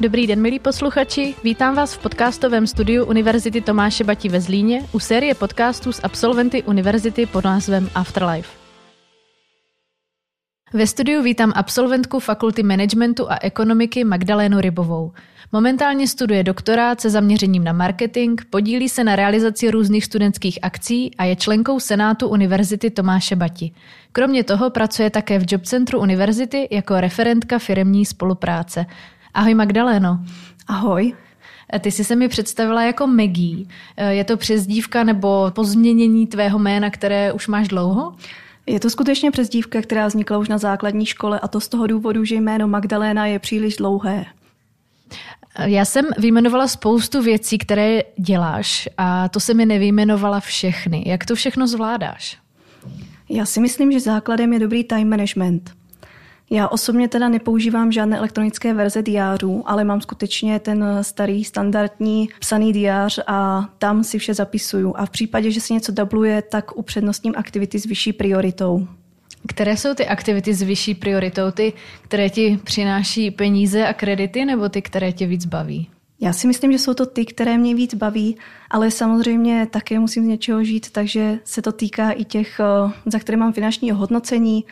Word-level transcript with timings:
Dobrý 0.00 0.26
den, 0.26 0.40
milí 0.40 0.58
posluchači. 0.58 1.34
Vítám 1.44 1.74
vás 1.74 1.94
v 1.94 1.98
podcastovém 1.98 2.66
studiu 2.66 3.04
Univerzity 3.04 3.60
Tomáše 3.60 4.04
Bati 4.04 4.28
ve 4.28 4.40
Zlíně 4.40 4.86
u 4.92 4.98
série 4.98 5.34
podcastů 5.34 5.92
s 5.92 6.00
absolventy 6.04 6.62
univerzity 6.62 7.26
pod 7.26 7.44
názvem 7.44 7.90
Afterlife. 7.94 8.48
Ve 10.72 10.86
studiu 10.86 11.22
vítám 11.22 11.52
absolventku 11.56 12.20
Fakulty 12.20 12.62
managementu 12.62 13.30
a 13.30 13.38
ekonomiky 13.42 14.04
Magdalénu 14.04 14.60
Rybovou. 14.60 15.12
Momentálně 15.52 16.08
studuje 16.08 16.42
doktorát 16.42 17.00
se 17.00 17.10
zaměřením 17.10 17.64
na 17.64 17.72
marketing, 17.72 18.40
podílí 18.50 18.88
se 18.88 19.04
na 19.04 19.16
realizaci 19.16 19.70
různých 19.70 20.04
studentských 20.04 20.58
akcí 20.62 21.16
a 21.18 21.24
je 21.24 21.36
členkou 21.36 21.80
Senátu 21.80 22.28
Univerzity 22.28 22.90
Tomáše 22.90 23.36
Bati. 23.36 23.70
Kromě 24.12 24.44
toho 24.44 24.70
pracuje 24.70 25.10
také 25.10 25.38
v 25.38 25.44
Jobcentru 25.48 26.00
univerzity 26.00 26.68
jako 26.70 27.00
referentka 27.00 27.58
firemní 27.58 28.06
spolupráce. 28.06 28.86
Ahoj 29.34 29.54
Magdaléno. 29.54 30.20
Ahoj. 30.66 31.14
Ty 31.80 31.90
jsi 31.90 32.04
se 32.04 32.16
mi 32.16 32.28
představila 32.28 32.82
jako 32.82 33.06
Maggie. 33.06 33.66
Je 34.08 34.24
to 34.24 34.36
přezdívka 34.36 35.04
nebo 35.04 35.50
pozměnění 35.50 36.26
tvého 36.26 36.58
jména, 36.58 36.90
které 36.90 37.32
už 37.32 37.48
máš 37.48 37.68
dlouho? 37.68 38.16
Je 38.66 38.80
to 38.80 38.90
skutečně 38.90 39.30
přezdívka, 39.30 39.82
která 39.82 40.06
vznikla 40.06 40.38
už 40.38 40.48
na 40.48 40.58
základní 40.58 41.06
škole 41.06 41.40
a 41.40 41.48
to 41.48 41.60
z 41.60 41.68
toho 41.68 41.86
důvodu, 41.86 42.24
že 42.24 42.34
jméno 42.34 42.68
Magdaléna 42.68 43.26
je 43.26 43.38
příliš 43.38 43.76
dlouhé. 43.76 44.26
Já 45.64 45.84
jsem 45.84 46.06
vyjmenovala 46.18 46.68
spoustu 46.68 47.22
věcí, 47.22 47.58
které 47.58 48.00
děláš 48.16 48.88
a 48.98 49.28
to 49.28 49.40
se 49.40 49.54
mi 49.54 49.66
nevyjmenovala 49.66 50.40
všechny. 50.40 51.04
Jak 51.06 51.24
to 51.24 51.34
všechno 51.34 51.66
zvládáš? 51.66 52.38
Já 53.28 53.46
si 53.46 53.60
myslím, 53.60 53.92
že 53.92 54.00
základem 54.00 54.52
je 54.52 54.58
dobrý 54.58 54.84
time 54.84 55.08
management. 55.08 55.79
Já 56.52 56.68
osobně 56.68 57.08
teda 57.08 57.28
nepoužívám 57.28 57.92
žádné 57.92 58.18
elektronické 58.18 58.74
verze 58.74 59.02
diářů, 59.02 59.62
ale 59.66 59.84
mám 59.84 60.00
skutečně 60.00 60.58
ten 60.58 60.84
starý 61.02 61.44
standardní 61.44 62.28
psaný 62.40 62.72
diář 62.72 63.20
a 63.26 63.68
tam 63.78 64.04
si 64.04 64.18
vše 64.18 64.34
zapisuju. 64.34 64.94
A 64.96 65.06
v 65.06 65.10
případě, 65.10 65.50
že 65.50 65.60
se 65.60 65.72
něco 65.72 65.92
dubluje, 65.92 66.42
tak 66.42 66.76
upřednostním 66.76 67.34
aktivity 67.36 67.78
s 67.78 67.84
vyšší 67.84 68.12
prioritou. 68.12 68.88
Které 69.48 69.76
jsou 69.76 69.94
ty 69.94 70.06
aktivity 70.06 70.54
s 70.54 70.62
vyšší 70.62 70.94
prioritou? 70.94 71.50
Ty, 71.50 71.72
které 72.02 72.30
ti 72.30 72.60
přináší 72.64 73.30
peníze 73.30 73.86
a 73.86 73.92
kredity, 73.92 74.44
nebo 74.44 74.68
ty, 74.68 74.82
které 74.82 75.12
tě 75.12 75.26
víc 75.26 75.46
baví? 75.46 75.88
Já 76.20 76.32
si 76.32 76.46
myslím, 76.46 76.72
že 76.72 76.78
jsou 76.78 76.94
to 76.94 77.06
ty, 77.06 77.24
které 77.24 77.58
mě 77.58 77.74
víc 77.74 77.94
baví, 77.94 78.36
ale 78.70 78.90
samozřejmě 78.90 79.66
také 79.70 79.98
musím 79.98 80.24
z 80.24 80.26
něčeho 80.26 80.64
žít, 80.64 80.90
takže 80.90 81.38
se 81.44 81.62
to 81.62 81.72
týká 81.72 82.10
i 82.10 82.24
těch, 82.24 82.60
eh, 82.60 82.92
za 83.06 83.18
které 83.18 83.38
mám 83.38 83.52
finanční 83.52 83.90
hodnocení, 83.90 84.64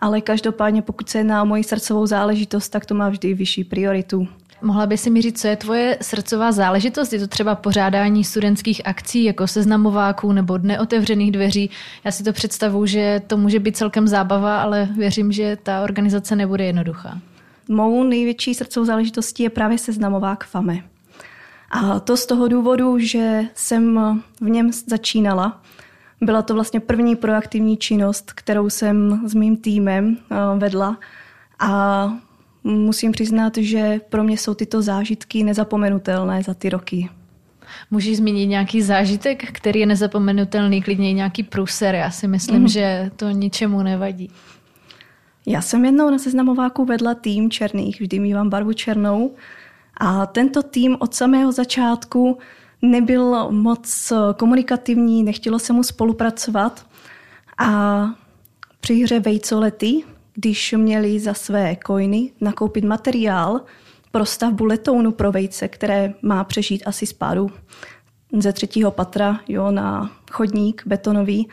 ale 0.00 0.20
každopádně 0.20 0.82
pokud 0.82 1.08
se 1.08 1.18
jedná 1.18 1.42
o 1.42 1.46
moji 1.46 1.64
srdcovou 1.64 2.06
záležitost, 2.06 2.68
tak 2.68 2.86
to 2.86 2.94
má 2.94 3.08
vždy 3.08 3.34
vyšší 3.34 3.64
prioritu. 3.64 4.28
Mohla 4.62 4.86
by 4.86 4.98
si 4.98 5.10
mi 5.10 5.22
říct, 5.22 5.40
co 5.40 5.48
je 5.48 5.56
tvoje 5.56 5.98
srdcová 6.00 6.52
záležitost? 6.52 7.12
Je 7.12 7.18
to 7.18 7.26
třeba 7.26 7.54
pořádání 7.54 8.24
studentských 8.24 8.86
akcí 8.86 9.24
jako 9.24 9.46
seznamováků 9.46 10.32
nebo 10.32 10.56
dne 10.56 10.80
otevřených 10.80 11.32
dveří? 11.32 11.70
Já 12.04 12.10
si 12.10 12.24
to 12.24 12.32
představuji, 12.32 12.86
že 12.86 13.22
to 13.26 13.36
může 13.36 13.58
být 13.58 13.76
celkem 13.76 14.08
zábava, 14.08 14.62
ale 14.62 14.88
věřím, 14.96 15.32
že 15.32 15.58
ta 15.62 15.82
organizace 15.82 16.36
nebude 16.36 16.64
jednoduchá. 16.64 17.18
Mou 17.68 18.04
největší 18.04 18.54
srdcovou 18.54 18.86
záležitostí 18.86 19.42
je 19.42 19.50
právě 19.50 19.78
seznamovák 19.78 20.44
FAME. 20.44 20.82
A 21.70 22.00
to 22.00 22.16
z 22.16 22.26
toho 22.26 22.48
důvodu, 22.48 22.98
že 22.98 23.42
jsem 23.54 24.00
v 24.40 24.48
něm 24.48 24.70
začínala. 24.86 25.62
Byla 26.20 26.42
to 26.42 26.54
vlastně 26.54 26.80
první 26.80 27.16
proaktivní 27.16 27.76
činnost, 27.76 28.32
kterou 28.32 28.70
jsem 28.70 29.22
s 29.28 29.34
mým 29.34 29.56
týmem 29.56 30.16
eh, 30.18 30.36
vedla 30.58 30.98
a 31.58 32.12
musím 32.64 33.12
přiznat, 33.12 33.56
že 33.56 34.00
pro 34.08 34.24
mě 34.24 34.38
jsou 34.38 34.54
tyto 34.54 34.82
zážitky 34.82 35.44
nezapomenutelné 35.44 36.42
za 36.42 36.54
ty 36.54 36.68
roky. 36.68 37.08
Můžeš 37.90 38.16
zmínit 38.16 38.46
nějaký 38.46 38.82
zážitek, 38.82 39.52
který 39.52 39.80
je 39.80 39.86
nezapomenutelný, 39.86 40.82
klidně 40.82 41.12
nějaký 41.12 41.42
průser. 41.42 41.94
Já 41.94 42.10
si 42.10 42.28
myslím, 42.28 42.60
mm. 42.60 42.68
že 42.68 43.10
to 43.16 43.30
ničemu 43.30 43.82
nevadí. 43.82 44.30
Já 45.46 45.62
jsem 45.62 45.84
jednou 45.84 46.10
na 46.10 46.18
seznamováku 46.18 46.84
vedla 46.84 47.14
tým 47.14 47.50
černých, 47.50 48.00
vždy 48.00 48.18
mývám 48.18 48.50
barvu 48.50 48.72
černou. 48.72 49.34
A 49.96 50.26
tento 50.26 50.62
tým 50.62 50.96
od 50.98 51.14
samého 51.14 51.52
začátku 51.52 52.38
nebyl 52.82 53.52
moc 53.52 54.12
komunikativní, 54.36 55.22
nechtělo 55.22 55.58
se 55.58 55.72
mu 55.72 55.82
spolupracovat. 55.82 56.86
A 57.58 58.04
při 58.80 58.94
hře 58.94 59.20
Vejcolety, 59.20 60.02
když 60.34 60.72
měli 60.72 61.20
za 61.20 61.34
své 61.34 61.76
coiny 61.86 62.32
nakoupit 62.40 62.84
materiál 62.84 63.60
pro 64.10 64.26
stavbu 64.26 64.64
letounu 64.64 65.12
pro 65.12 65.32
vejce, 65.32 65.68
které 65.68 66.14
má 66.22 66.44
přežít 66.44 66.82
asi 66.86 67.06
spádu 67.06 67.50
ze 68.38 68.52
třetího 68.52 68.90
patra 68.90 69.40
jo, 69.48 69.70
na 69.70 70.10
chodník 70.30 70.82
betonový, 70.86 71.48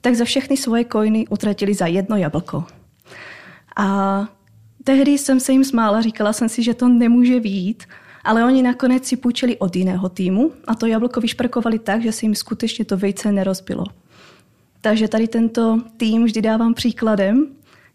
tak 0.00 0.14
za 0.14 0.24
všechny 0.24 0.56
svoje 0.56 0.84
coiny 0.84 1.26
utratili 1.28 1.74
za 1.74 1.86
jedno 1.86 2.16
jablko. 2.16 2.64
A 3.76 4.28
tehdy 4.84 5.18
jsem 5.18 5.40
se 5.40 5.52
jim 5.52 5.64
smála, 5.64 6.00
říkala 6.00 6.32
jsem 6.32 6.48
si, 6.48 6.62
že 6.62 6.74
to 6.74 6.88
nemůže 6.88 7.40
být, 7.40 7.84
ale 8.30 8.44
oni 8.44 8.62
nakonec 8.62 9.06
si 9.06 9.16
půjčili 9.16 9.58
od 9.58 9.76
jiného 9.76 10.08
týmu 10.08 10.52
a 10.66 10.74
to 10.74 10.86
jablko 10.86 11.20
vyšprkovali 11.20 11.78
tak, 11.78 12.02
že 12.02 12.12
se 12.12 12.26
jim 12.26 12.34
skutečně 12.34 12.84
to 12.84 12.96
vejce 12.96 13.32
nerozbilo. 13.32 13.84
Takže 14.80 15.08
tady 15.08 15.28
tento 15.28 15.80
tým 15.96 16.24
vždy 16.24 16.42
dávám 16.42 16.74
příkladem 16.74 17.46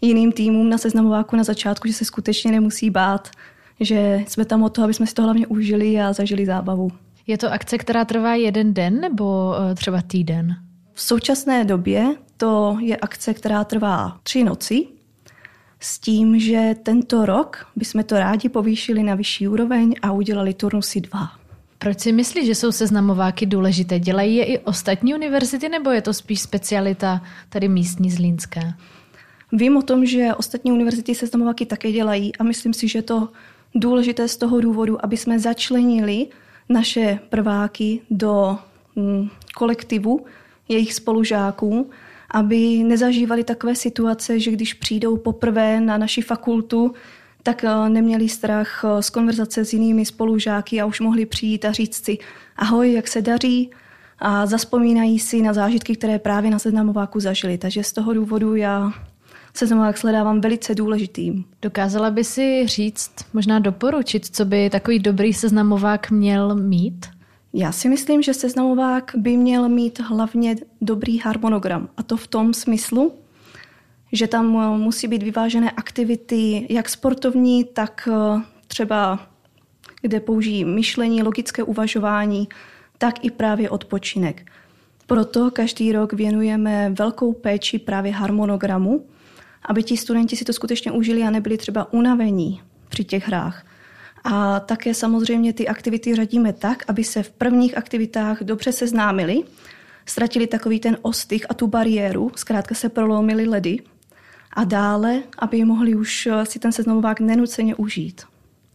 jiným 0.01 0.31
týmům 0.31 0.69
na 0.69 0.77
seznamováku 0.77 1.35
na 1.35 1.43
začátku, 1.43 1.87
že 1.87 1.93
se 1.93 2.05
skutečně 2.05 2.51
nemusí 2.51 2.89
bát, 2.89 3.29
že 3.79 4.23
jsme 4.27 4.45
tam 4.45 4.63
o 4.63 4.69
to, 4.69 4.83
aby 4.83 4.93
jsme 4.93 5.07
si 5.07 5.13
to 5.13 5.23
hlavně 5.23 5.47
užili 5.47 6.01
a 6.01 6.13
zažili 6.13 6.45
zábavu. 6.45 6.91
Je 7.27 7.37
to 7.37 7.51
akce, 7.51 7.77
která 7.77 8.05
trvá 8.05 8.35
jeden 8.35 8.73
den 8.73 8.99
nebo 8.99 9.55
eh, 9.55 9.75
třeba 9.75 10.01
týden? 10.01 10.55
V 10.93 11.01
současné 11.01 11.65
době 11.65 12.15
to 12.37 12.77
je 12.79 12.97
akce, 12.97 13.33
která 13.33 13.63
trvá 13.63 14.17
tři 14.23 14.43
noci 14.43 14.87
s 15.85 15.99
tím, 15.99 16.39
že 16.39 16.75
tento 16.83 17.25
rok 17.25 17.67
bychom 17.75 18.03
to 18.03 18.19
rádi 18.19 18.49
povýšili 18.49 19.03
na 19.03 19.15
vyšší 19.15 19.47
úroveň 19.47 19.95
a 20.01 20.11
udělali 20.11 20.53
turnusy 20.53 21.01
dva. 21.01 21.31
Proč 21.77 21.99
si 21.99 22.11
myslíš, 22.11 22.45
že 22.45 22.55
jsou 22.55 22.71
seznamováky 22.71 23.45
důležité? 23.45 23.99
Dělají 23.99 24.35
je 24.35 24.45
i 24.45 24.59
ostatní 24.59 25.13
univerzity 25.13 25.69
nebo 25.69 25.91
je 25.91 26.01
to 26.01 26.13
spíš 26.13 26.41
specialita 26.41 27.21
tady 27.49 27.67
místní 27.67 28.11
zlínské? 28.11 28.73
Vím 29.51 29.77
o 29.77 29.81
tom, 29.81 30.05
že 30.05 30.33
ostatní 30.33 30.71
univerzity 30.71 31.15
seznamováky 31.15 31.65
také 31.65 31.91
dělají 31.91 32.35
a 32.35 32.43
myslím 32.43 32.73
si, 32.73 32.87
že 32.87 33.01
to 33.01 33.29
důležité 33.75 34.27
z 34.27 34.37
toho 34.37 34.61
důvodu, 34.61 35.05
aby 35.05 35.17
jsme 35.17 35.39
začlenili 35.39 36.27
naše 36.69 37.19
prváky 37.29 38.01
do 38.09 38.57
mm, 38.95 39.29
kolektivu 39.55 40.25
jejich 40.69 40.93
spolužáků 40.93 41.89
aby 42.35 42.83
nezažívali 42.83 43.43
takové 43.43 43.75
situace, 43.75 44.39
že 44.39 44.51
když 44.51 44.73
přijdou 44.73 45.17
poprvé 45.17 45.81
na 45.81 45.97
naši 45.97 46.21
fakultu, 46.21 46.93
tak 47.43 47.63
eh, 47.63 47.89
neměli 47.89 48.29
strach 48.29 48.85
eh, 48.85 49.03
z 49.03 49.09
konverzace 49.09 49.65
s 49.65 49.73
jinými 49.73 50.05
spolužáky 50.05 50.81
a 50.81 50.85
už 50.85 50.99
mohli 50.99 51.25
přijít 51.25 51.65
a 51.65 51.71
říct 51.71 52.05
si 52.05 52.17
ahoj, 52.55 52.93
jak 52.93 53.07
se 53.07 53.21
daří 53.21 53.71
a 54.19 54.45
zaspomínají 54.45 55.19
si 55.19 55.41
na 55.41 55.53
zážitky, 55.53 55.95
které 55.95 56.19
právě 56.19 56.51
na 56.51 56.59
seznamováku 56.59 57.19
zažili. 57.19 57.57
Takže 57.57 57.83
z 57.83 57.93
toho 57.93 58.13
důvodu 58.13 58.55
já 58.55 58.91
seznamovák 59.53 59.97
sledávám 59.97 60.41
velice 60.41 60.75
důležitým. 60.75 61.45
Dokázala 61.61 62.11
by 62.11 62.23
si 62.23 62.67
říct, 62.67 63.11
možná 63.33 63.59
doporučit, 63.59 64.25
co 64.35 64.45
by 64.45 64.69
takový 64.69 64.99
dobrý 64.99 65.33
seznamovák 65.33 66.11
měl 66.11 66.55
mít? 66.55 67.14
Já 67.57 67.71
si 67.71 67.89
myslím, 67.89 68.21
že 68.21 68.33
seznamovák 68.33 69.11
by 69.15 69.37
měl 69.37 69.69
mít 69.69 69.99
hlavně 69.99 70.55
dobrý 70.81 71.19
harmonogram. 71.19 71.89
A 71.97 72.03
to 72.03 72.17
v 72.17 72.27
tom 72.27 72.53
smyslu, 72.53 73.13
že 74.11 74.27
tam 74.27 74.57
eh, 74.59 74.77
musí 74.77 75.07
být 75.07 75.23
vyvážené 75.23 75.71
aktivity, 75.71 76.67
jak 76.69 76.89
sportovní, 76.89 77.63
tak 77.63 78.09
eh, 78.11 78.41
třeba 78.67 79.27
kde 80.01 80.19
použijí 80.19 80.65
myšlení, 80.65 81.23
logické 81.23 81.63
uvažování, 81.63 82.47
tak 82.97 83.25
i 83.25 83.31
právě 83.31 83.69
odpočinek. 83.69 84.51
Proto 85.07 85.51
každý 85.51 85.91
rok 85.91 86.13
věnujeme 86.13 86.89
velkou 86.89 87.33
péči 87.33 87.79
právě 87.79 88.11
harmonogramu, 88.11 89.05
aby 89.65 89.83
ti 89.83 89.97
studenti 89.97 90.35
si 90.35 90.45
to 90.45 90.53
skutečně 90.53 90.91
užili 90.91 91.23
a 91.23 91.29
nebyli 91.29 91.57
třeba 91.57 91.93
unavení 91.93 92.61
při 92.89 93.03
těch 93.03 93.27
hrách. 93.27 93.65
A 94.27 94.59
také 94.59 94.93
samozřejmě 94.93 95.53
ty 95.53 95.67
aktivity 95.67 96.15
řadíme 96.15 96.53
tak, 96.53 96.83
aby 96.87 97.03
se 97.03 97.23
v 97.23 97.29
prvních 97.29 97.77
aktivitách 97.77 98.43
dobře 98.43 98.71
seznámili, 98.71 99.43
ztratili 100.05 100.47
takový 100.47 100.79
ten 100.79 100.97
ostych 101.01 101.45
a 101.49 101.53
tu 101.53 101.67
bariéru, 101.67 102.31
zkrátka 102.35 102.75
se 102.75 102.89
prolomili 102.89 103.47
ledy 103.47 103.77
a 104.53 104.63
dále, 104.63 105.23
aby 105.39 105.65
mohli 105.65 105.95
už 105.95 106.29
si 106.43 106.59
ten 106.59 106.71
seznamovák 106.71 107.19
nenuceně 107.19 107.75
užít. 107.75 108.21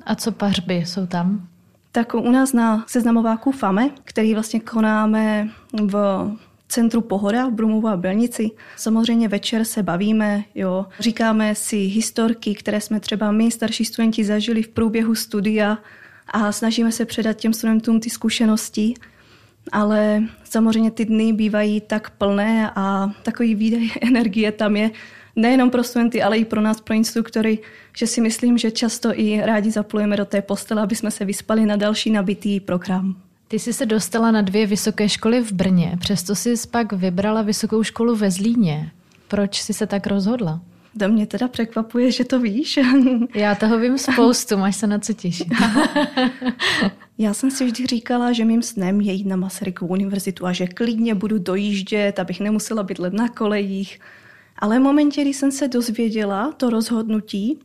A 0.06 0.14
co 0.14 0.32
pařby 0.32 0.74
jsou 0.74 1.06
tam? 1.06 1.48
Tak 1.92 2.14
u 2.14 2.30
nás 2.30 2.52
na 2.52 2.84
seznamováku 2.88 3.52
FAME, 3.52 3.90
který 4.04 4.34
vlastně 4.34 4.60
konáme 4.60 5.48
v 5.82 5.94
centru 6.70 7.00
Pohoda 7.00 7.46
v 7.46 7.52
Brumovu 7.52 7.88
a 7.88 7.96
Belnici. 7.96 8.50
Samozřejmě 8.76 9.28
večer 9.28 9.64
se 9.64 9.82
bavíme, 9.82 10.44
jo. 10.54 10.86
říkáme 10.98 11.54
si 11.54 11.76
historky, 11.76 12.54
které 12.54 12.80
jsme 12.80 13.00
třeba 13.00 13.32
my, 13.32 13.50
starší 13.50 13.84
studenti, 13.84 14.24
zažili 14.24 14.62
v 14.62 14.68
průběhu 14.68 15.14
studia 15.14 15.78
a 16.28 16.52
snažíme 16.52 16.92
se 16.92 17.04
předat 17.04 17.36
těm 17.36 17.52
studentům 17.52 18.00
ty 18.00 18.10
zkušenosti. 18.10 18.94
Ale 19.72 20.22
samozřejmě 20.44 20.90
ty 20.90 21.04
dny 21.04 21.32
bývají 21.32 21.80
tak 21.80 22.10
plné 22.10 22.70
a 22.76 23.10
takový 23.22 23.54
výdej 23.54 23.90
energie 24.02 24.52
tam 24.52 24.76
je, 24.76 24.90
nejenom 25.36 25.70
pro 25.70 25.84
studenty, 25.84 26.22
ale 26.22 26.38
i 26.38 26.44
pro 26.44 26.60
nás, 26.60 26.80
pro 26.80 26.94
instruktory, 26.94 27.58
že 27.96 28.06
si 28.06 28.20
myslím, 28.20 28.58
že 28.58 28.70
často 28.70 29.18
i 29.20 29.40
rádi 29.40 29.70
zaplujeme 29.70 30.16
do 30.16 30.24
té 30.24 30.42
postele, 30.42 30.82
aby 30.82 30.96
jsme 30.96 31.10
se 31.10 31.24
vyspali 31.24 31.66
na 31.66 31.76
další 31.76 32.10
nabitý 32.10 32.60
program. 32.60 33.29
Ty 33.50 33.58
jsi 33.58 33.72
se 33.72 33.86
dostala 33.86 34.30
na 34.30 34.42
dvě 34.42 34.66
vysoké 34.66 35.08
školy 35.08 35.40
v 35.40 35.52
Brně, 35.52 35.96
přesto 36.00 36.34
jsi 36.34 36.54
pak 36.70 36.92
vybrala 36.92 37.42
vysokou 37.42 37.82
školu 37.82 38.16
ve 38.16 38.30
Zlíně. 38.30 38.92
Proč 39.28 39.62
jsi 39.62 39.72
se 39.72 39.86
tak 39.86 40.06
rozhodla? 40.06 40.60
To 40.98 41.08
mě 41.08 41.26
teda 41.26 41.48
překvapuje, 41.48 42.12
že 42.12 42.24
to 42.24 42.40
víš. 42.40 42.78
Já 43.34 43.54
toho 43.54 43.78
vím 43.78 43.98
spoustu, 43.98 44.56
máš 44.56 44.76
se 44.76 44.86
na 44.86 44.98
co 44.98 45.12
těšit. 45.12 45.48
Já 47.18 47.34
jsem 47.34 47.50
si 47.50 47.64
vždy 47.64 47.86
říkala, 47.86 48.32
že 48.32 48.44
mým 48.44 48.62
snem 48.62 49.00
je 49.00 49.12
jít 49.12 49.26
na 49.26 49.36
Masarykovu 49.36 49.92
univerzitu 49.92 50.46
a 50.46 50.52
že 50.52 50.66
klidně 50.66 51.14
budu 51.14 51.38
dojíždět, 51.38 52.18
abych 52.18 52.40
nemusela 52.40 52.82
bydlet 52.82 53.12
na 53.12 53.28
kolejích. 53.28 54.00
Ale 54.58 54.78
v 54.78 54.82
momentě, 54.82 55.20
kdy 55.22 55.34
jsem 55.34 55.52
se 55.52 55.68
dozvěděla 55.68 56.52
to 56.52 56.70
rozhodnutí, 56.70 57.58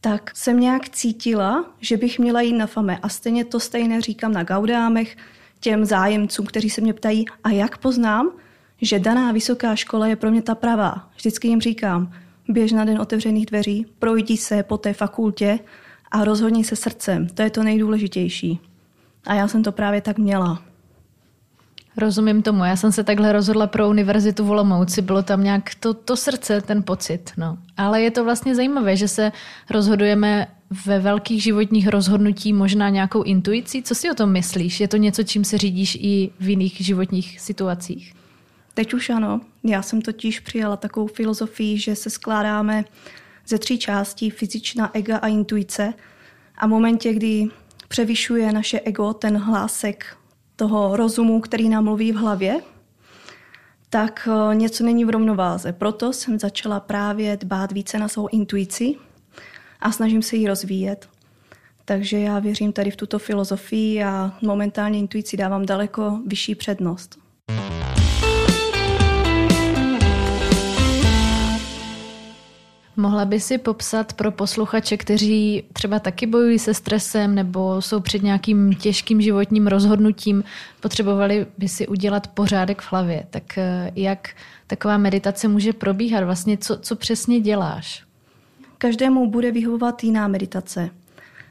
tak 0.00 0.30
jsem 0.36 0.60
nějak 0.60 0.88
cítila, 0.88 1.64
že 1.80 1.96
bych 1.96 2.18
měla 2.18 2.40
jít 2.40 2.52
na 2.52 2.66
FAME. 2.66 2.98
A 2.98 3.08
stejně 3.08 3.44
to 3.44 3.60
stejné 3.60 4.00
říkám 4.00 4.32
na 4.32 4.42
Gaudámech 4.42 5.16
těm 5.60 5.84
zájemcům, 5.84 6.46
kteří 6.46 6.70
se 6.70 6.80
mě 6.80 6.92
ptají, 6.92 7.24
a 7.44 7.50
jak 7.50 7.78
poznám, 7.78 8.30
že 8.82 8.98
daná 8.98 9.32
vysoká 9.32 9.76
škola 9.76 10.06
je 10.06 10.16
pro 10.16 10.30
mě 10.30 10.42
ta 10.42 10.54
pravá. 10.54 11.10
Vždycky 11.16 11.48
jim 11.48 11.60
říkám, 11.60 12.12
běž 12.48 12.72
na 12.72 12.84
den 12.84 13.00
otevřených 13.00 13.46
dveří, 13.46 13.86
projdi 13.98 14.36
se 14.36 14.62
po 14.62 14.78
té 14.78 14.92
fakultě 14.92 15.58
a 16.10 16.24
rozhodni 16.24 16.64
se 16.64 16.76
srdcem. 16.76 17.28
To 17.28 17.42
je 17.42 17.50
to 17.50 17.62
nejdůležitější. 17.62 18.60
A 19.26 19.34
já 19.34 19.48
jsem 19.48 19.62
to 19.62 19.72
právě 19.72 20.00
tak 20.00 20.18
měla. 20.18 20.67
Rozumím 21.98 22.42
tomu. 22.42 22.64
Já 22.64 22.76
jsem 22.76 22.92
se 22.92 23.04
takhle 23.04 23.32
rozhodla 23.32 23.66
pro 23.66 23.88
univerzitu 23.88 24.44
v 24.44 24.50
Olomouci. 24.50 25.02
Bylo 25.02 25.22
tam 25.22 25.44
nějak 25.44 25.74
to, 25.74 25.94
to 25.94 26.16
srdce, 26.16 26.60
ten 26.60 26.82
pocit. 26.82 27.32
No. 27.36 27.58
Ale 27.76 28.02
je 28.02 28.10
to 28.10 28.24
vlastně 28.24 28.54
zajímavé, 28.54 28.96
že 28.96 29.08
se 29.08 29.32
rozhodujeme 29.70 30.46
ve 30.86 30.98
velkých 30.98 31.42
životních 31.42 31.88
rozhodnutí 31.88 32.52
možná 32.52 32.88
nějakou 32.88 33.22
intuicí. 33.22 33.82
Co 33.82 33.94
si 33.94 34.10
o 34.10 34.14
tom 34.14 34.32
myslíš? 34.32 34.80
Je 34.80 34.88
to 34.88 34.96
něco, 34.96 35.22
čím 35.22 35.44
se 35.44 35.58
řídíš 35.58 35.98
i 36.00 36.30
v 36.40 36.48
jiných 36.48 36.76
životních 36.80 37.40
situacích? 37.40 38.14
Teď 38.74 38.94
už 38.94 39.10
ano. 39.10 39.40
Já 39.64 39.82
jsem 39.82 40.02
totiž 40.02 40.40
přijala 40.40 40.76
takovou 40.76 41.06
filozofii, 41.06 41.78
že 41.78 41.96
se 41.96 42.10
skládáme 42.10 42.84
ze 43.46 43.58
tří 43.58 43.78
částí, 43.78 44.30
fyzičná, 44.30 44.90
ega 44.94 45.16
a 45.16 45.26
intuice. 45.26 45.94
A 46.58 46.66
v 46.66 46.70
momentě, 46.70 47.14
kdy 47.14 47.46
převyšuje 47.88 48.52
naše 48.52 48.80
ego, 48.80 49.12
ten 49.12 49.38
hlásek 49.38 50.17
toho 50.58 50.96
rozumu, 50.96 51.40
který 51.40 51.68
nám 51.68 51.84
mluví 51.84 52.12
v 52.12 52.16
hlavě, 52.16 52.60
tak 53.90 54.28
eh, 54.30 54.54
něco 54.54 54.84
není 54.84 55.04
v 55.04 55.10
rovnováze. 55.10 55.72
Proto 55.72 56.12
jsem 56.12 56.38
začala 56.38 56.80
právě 56.80 57.36
dbát 57.36 57.72
více 57.72 57.98
na 57.98 58.08
svou 58.08 58.28
intuici 58.28 58.94
a 59.80 59.92
snažím 59.92 60.22
se 60.22 60.36
ji 60.36 60.48
rozvíjet. 60.48 61.08
Takže 61.84 62.18
já 62.18 62.38
věřím 62.38 62.72
tady 62.72 62.90
v 62.90 62.96
tuto 62.96 63.18
filozofii 63.18 64.04
a 64.04 64.32
momentálně 64.42 64.98
intuici 64.98 65.36
dávám 65.36 65.66
daleko 65.66 66.20
vyšší 66.26 66.54
přednost. 66.54 67.27
Mohla 73.00 73.24
by 73.24 73.40
si 73.40 73.58
popsat 73.58 74.12
pro 74.12 74.30
posluchače, 74.30 74.96
kteří 74.96 75.64
třeba 75.72 75.98
taky 75.98 76.26
bojují 76.26 76.58
se 76.58 76.74
stresem 76.74 77.34
nebo 77.34 77.82
jsou 77.82 78.00
před 78.00 78.22
nějakým 78.22 78.74
těžkým 78.74 79.20
životním 79.20 79.66
rozhodnutím, 79.66 80.44
potřebovali 80.80 81.46
by 81.58 81.68
si 81.68 81.86
udělat 81.86 82.26
pořádek 82.26 82.82
v 82.82 82.92
hlavě. 82.92 83.26
Tak 83.30 83.58
eh, 83.58 83.92
jak 83.94 84.28
taková 84.66 84.98
meditace 84.98 85.48
může 85.48 85.72
probíhat? 85.72 86.24
Vlastně 86.24 86.56
co, 86.58 86.78
co 86.78 86.96
přesně 86.96 87.40
děláš? 87.40 88.04
Každému 88.78 89.30
bude 89.30 89.52
vyhovovat 89.52 90.04
jiná 90.04 90.28
meditace. 90.28 90.90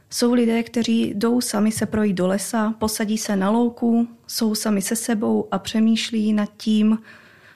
Jsou 0.10 0.34
lidé, 0.34 0.64
kteří 0.64 1.14
jdou 1.16 1.42
sami 1.42 1.72
se 1.72 1.86
projít 1.86 2.14
do 2.14 2.28
lesa, 2.28 2.74
posadí 2.80 3.18
se 3.18 3.36
na 3.36 3.50
louku, 3.50 4.08
jsou 4.28 4.56
sami 4.56 4.82
se 4.82 4.96
sebou 4.96 5.48
a 5.52 5.60
přemýšlí 5.60 6.34
nad 6.34 6.50
tím, 6.58 6.98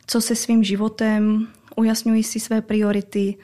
co 0.07 0.21
se 0.21 0.35
svým 0.35 0.63
životem, 0.63 1.47
ujasňují 1.75 2.23
si 2.23 2.39
své 2.39 2.61
priority, 2.61 3.37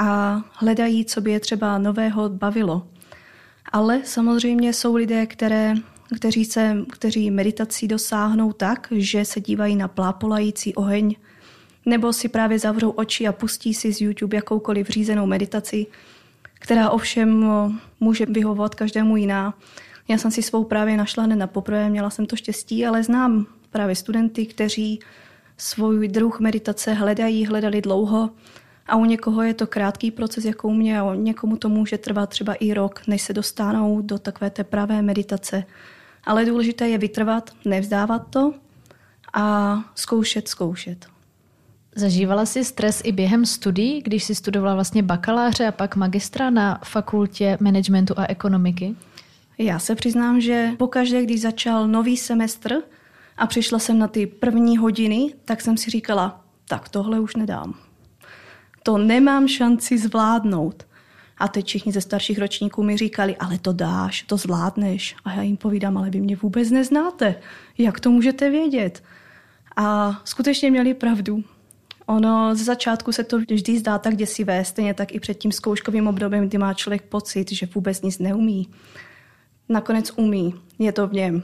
a 0.00 0.42
hledají, 0.52 1.04
co 1.04 1.20
by 1.20 1.30
je 1.30 1.40
třeba 1.40 1.78
nového 1.78 2.28
bavilo. 2.28 2.86
Ale 3.72 4.00
samozřejmě 4.04 4.72
jsou 4.72 4.94
lidé, 4.94 5.26
které, 5.26 5.74
kteří, 6.16 6.44
se, 6.44 6.76
kteří 6.92 7.30
meditací 7.30 7.88
dosáhnou 7.88 8.52
tak, 8.52 8.88
že 8.90 9.24
se 9.24 9.40
dívají 9.40 9.76
na 9.76 9.88
plápolající 9.88 10.74
oheň, 10.74 11.14
nebo 11.86 12.12
si 12.12 12.28
právě 12.28 12.58
zavřou 12.58 12.90
oči 12.90 13.28
a 13.28 13.32
pustí 13.32 13.74
si 13.74 13.92
z 13.92 14.00
YouTube 14.00 14.36
jakoukoliv 14.36 14.88
řízenou 14.88 15.26
meditaci, 15.26 15.86
která 16.54 16.90
ovšem 16.90 17.50
může 18.00 18.26
vyhovovat 18.26 18.74
každému 18.74 19.16
jiná. 19.16 19.54
Já 20.08 20.18
jsem 20.18 20.30
si 20.30 20.42
svou 20.42 20.64
právě 20.64 20.96
našla 20.96 21.24
hned 21.24 21.36
na 21.36 21.46
poprvé, 21.46 21.90
měla 21.90 22.10
jsem 22.10 22.26
to 22.26 22.36
štěstí, 22.36 22.86
ale 22.86 23.02
znám 23.02 23.46
právě 23.70 23.94
studenty, 23.96 24.46
kteří 24.46 25.00
svůj 25.56 26.08
druh 26.08 26.40
meditace 26.40 26.94
hledají, 26.94 27.46
hledali 27.46 27.80
dlouho 27.80 28.30
a 28.90 28.96
u 28.96 29.04
někoho 29.04 29.42
je 29.42 29.54
to 29.54 29.66
krátký 29.66 30.10
proces, 30.10 30.44
jako 30.44 30.68
u 30.68 30.72
mě, 30.72 31.00
a 31.00 31.14
někomu 31.14 31.56
to 31.56 31.68
může 31.68 31.98
trvat 31.98 32.30
třeba 32.30 32.54
i 32.54 32.74
rok, 32.74 33.02
než 33.06 33.22
se 33.22 33.32
dostanou 33.32 34.00
do 34.00 34.18
takové 34.18 34.50
té 34.50 34.64
pravé 34.64 35.02
meditace. 35.02 35.64
Ale 36.24 36.44
důležité 36.44 36.88
je 36.88 36.98
vytrvat, 36.98 37.50
nevzdávat 37.64 38.26
to 38.30 38.54
a 39.32 39.76
zkoušet, 39.94 40.48
zkoušet. 40.48 41.06
Zažívala 41.96 42.46
jsi 42.46 42.64
stres 42.64 43.02
i 43.04 43.12
během 43.12 43.46
studií, 43.46 44.02
když 44.02 44.24
jsi 44.24 44.34
studovala 44.34 44.74
vlastně 44.74 45.02
bakaláře 45.02 45.66
a 45.66 45.72
pak 45.72 45.96
magistra 45.96 46.50
na 46.50 46.80
fakultě 46.84 47.58
managementu 47.60 48.14
a 48.16 48.26
ekonomiky? 48.26 48.94
Já 49.58 49.78
se 49.78 49.94
přiznám, 49.94 50.40
že 50.40 50.70
pokaždé, 50.78 51.22
když 51.22 51.40
začal 51.40 51.88
nový 51.88 52.16
semestr 52.16 52.74
a 53.36 53.46
přišla 53.46 53.78
jsem 53.78 53.98
na 53.98 54.08
ty 54.08 54.26
první 54.26 54.76
hodiny, 54.76 55.34
tak 55.44 55.60
jsem 55.60 55.76
si 55.76 55.90
říkala, 55.90 56.44
tak 56.68 56.88
tohle 56.88 57.20
už 57.20 57.36
nedám 57.36 57.89
to 58.82 58.98
nemám 58.98 59.48
šanci 59.48 59.98
zvládnout. 59.98 60.86
A 61.38 61.48
teď 61.48 61.66
všichni 61.66 61.92
ze 61.92 62.00
starších 62.00 62.38
ročníků 62.38 62.82
mi 62.82 62.96
říkali, 62.96 63.36
ale 63.36 63.58
to 63.58 63.72
dáš, 63.72 64.22
to 64.22 64.36
zvládneš. 64.36 65.16
A 65.24 65.32
já 65.32 65.42
jim 65.42 65.56
povídám, 65.56 65.98
ale 65.98 66.10
vy 66.10 66.20
mě 66.20 66.36
vůbec 66.36 66.70
neznáte. 66.70 67.34
Jak 67.78 68.00
to 68.00 68.10
můžete 68.10 68.50
vědět? 68.50 69.02
A 69.76 70.20
skutečně 70.24 70.70
měli 70.70 70.94
pravdu. 70.94 71.44
Ono 72.06 72.56
z 72.56 72.58
začátku 72.58 73.12
se 73.12 73.24
to 73.24 73.38
vždy 73.38 73.78
zdá 73.78 73.98
tak 73.98 74.16
děsivé, 74.16 74.64
stejně 74.64 74.94
tak 74.94 75.14
i 75.14 75.20
před 75.20 75.34
tím 75.34 75.52
zkouškovým 75.52 76.06
obdobím, 76.06 76.48
kdy 76.48 76.58
má 76.58 76.74
člověk 76.74 77.02
pocit, 77.02 77.52
že 77.52 77.68
vůbec 77.74 78.02
nic 78.02 78.18
neumí. 78.18 78.68
Nakonec 79.68 80.12
umí, 80.16 80.54
je 80.78 80.92
to 80.92 81.06
v 81.06 81.12
něm. 81.12 81.42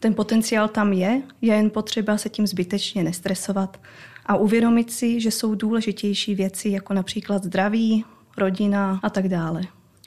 Ten 0.00 0.14
potenciál 0.14 0.68
tam 0.68 0.92
je, 0.92 1.22
je 1.40 1.54
jen 1.54 1.70
potřeba 1.70 2.18
se 2.18 2.28
tím 2.28 2.46
zbytečně 2.46 3.04
nestresovat 3.04 3.80
a 4.26 4.36
uvědomit 4.36 4.90
si, 4.90 5.20
že 5.20 5.30
jsou 5.30 5.54
důležitější 5.54 6.34
věci, 6.34 6.68
jako 6.68 6.94
například 6.94 7.44
zdraví, 7.44 8.04
rodina 8.36 9.00
a 9.02 9.10
tak 9.10 9.28
dále. 9.28 9.62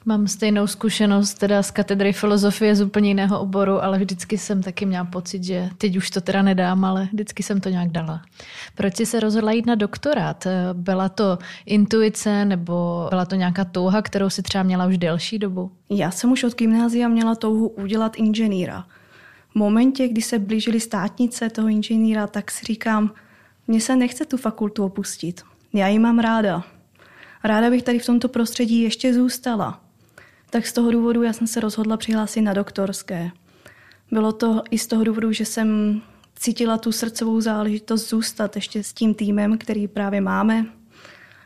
Mám 0.05 0.27
stejnou 0.27 0.67
zkušenost 0.67 1.33
teda 1.33 1.63
z 1.63 1.71
katedry 1.71 2.13
filozofie 2.13 2.75
z 2.75 2.81
úplně 2.81 3.07
jiného 3.07 3.39
oboru, 3.39 3.83
ale 3.83 3.97
vždycky 3.97 4.37
jsem 4.37 4.63
taky 4.63 4.85
měla 4.85 5.05
pocit, 5.05 5.43
že 5.43 5.69
teď 5.77 5.97
už 5.97 6.09
to 6.09 6.21
teda 6.21 6.41
nedám, 6.41 6.85
ale 6.85 7.09
vždycky 7.13 7.43
jsem 7.43 7.61
to 7.61 7.69
nějak 7.69 7.89
dala. 7.89 8.21
Proč 8.75 8.95
jsi 8.95 9.05
se 9.05 9.19
rozhodla 9.19 9.51
jít 9.51 9.65
na 9.65 9.75
doktorát? 9.75 10.47
Byla 10.73 11.09
to 11.09 11.37
intuice 11.65 12.45
nebo 12.45 13.07
byla 13.09 13.25
to 13.25 13.35
nějaká 13.35 13.65
touha, 13.65 14.01
kterou 14.01 14.29
si 14.29 14.41
třeba 14.41 14.63
měla 14.63 14.85
už 14.85 14.97
delší 14.97 15.39
dobu? 15.39 15.71
Já 15.89 16.11
jsem 16.11 16.31
už 16.31 16.43
od 16.43 16.55
gymnázia 16.55 17.07
měla 17.07 17.35
touhu 17.35 17.67
udělat 17.67 18.15
inženýra. 18.15 18.85
V 19.49 19.55
momentě, 19.55 20.07
kdy 20.07 20.21
se 20.21 20.39
blížily 20.39 20.79
státnice 20.79 21.49
toho 21.49 21.67
inženýra, 21.67 22.27
tak 22.27 22.51
si 22.51 22.65
říkám, 22.65 23.11
mně 23.67 23.81
se 23.81 23.95
nechce 23.95 24.25
tu 24.25 24.37
fakultu 24.37 24.83
opustit. 24.83 25.41
Já 25.73 25.87
ji 25.87 25.99
mám 25.99 26.19
ráda. 26.19 26.63
Ráda 27.43 27.69
bych 27.69 27.83
tady 27.83 27.99
v 27.99 28.05
tomto 28.05 28.29
prostředí 28.29 28.81
ještě 28.81 29.13
zůstala. 29.13 29.83
Tak 30.49 30.67
z 30.67 30.73
toho 30.73 30.91
důvodu 30.91 31.23
já 31.23 31.33
jsem 31.33 31.47
se 31.47 31.59
rozhodla 31.59 31.97
přihlásit 31.97 32.41
na 32.41 32.53
doktorské. 32.53 33.31
Bylo 34.11 34.31
to 34.31 34.63
i 34.71 34.77
z 34.77 34.87
toho 34.87 35.03
důvodu, 35.03 35.31
že 35.31 35.45
jsem 35.45 36.01
cítila 36.35 36.77
tu 36.77 36.91
srdcovou 36.91 37.41
záležitost 37.41 38.09
zůstat 38.09 38.55
ještě 38.55 38.83
s 38.83 38.93
tím 38.93 39.13
týmem, 39.13 39.57
který 39.57 39.87
právě 39.87 40.21
máme 40.21 40.65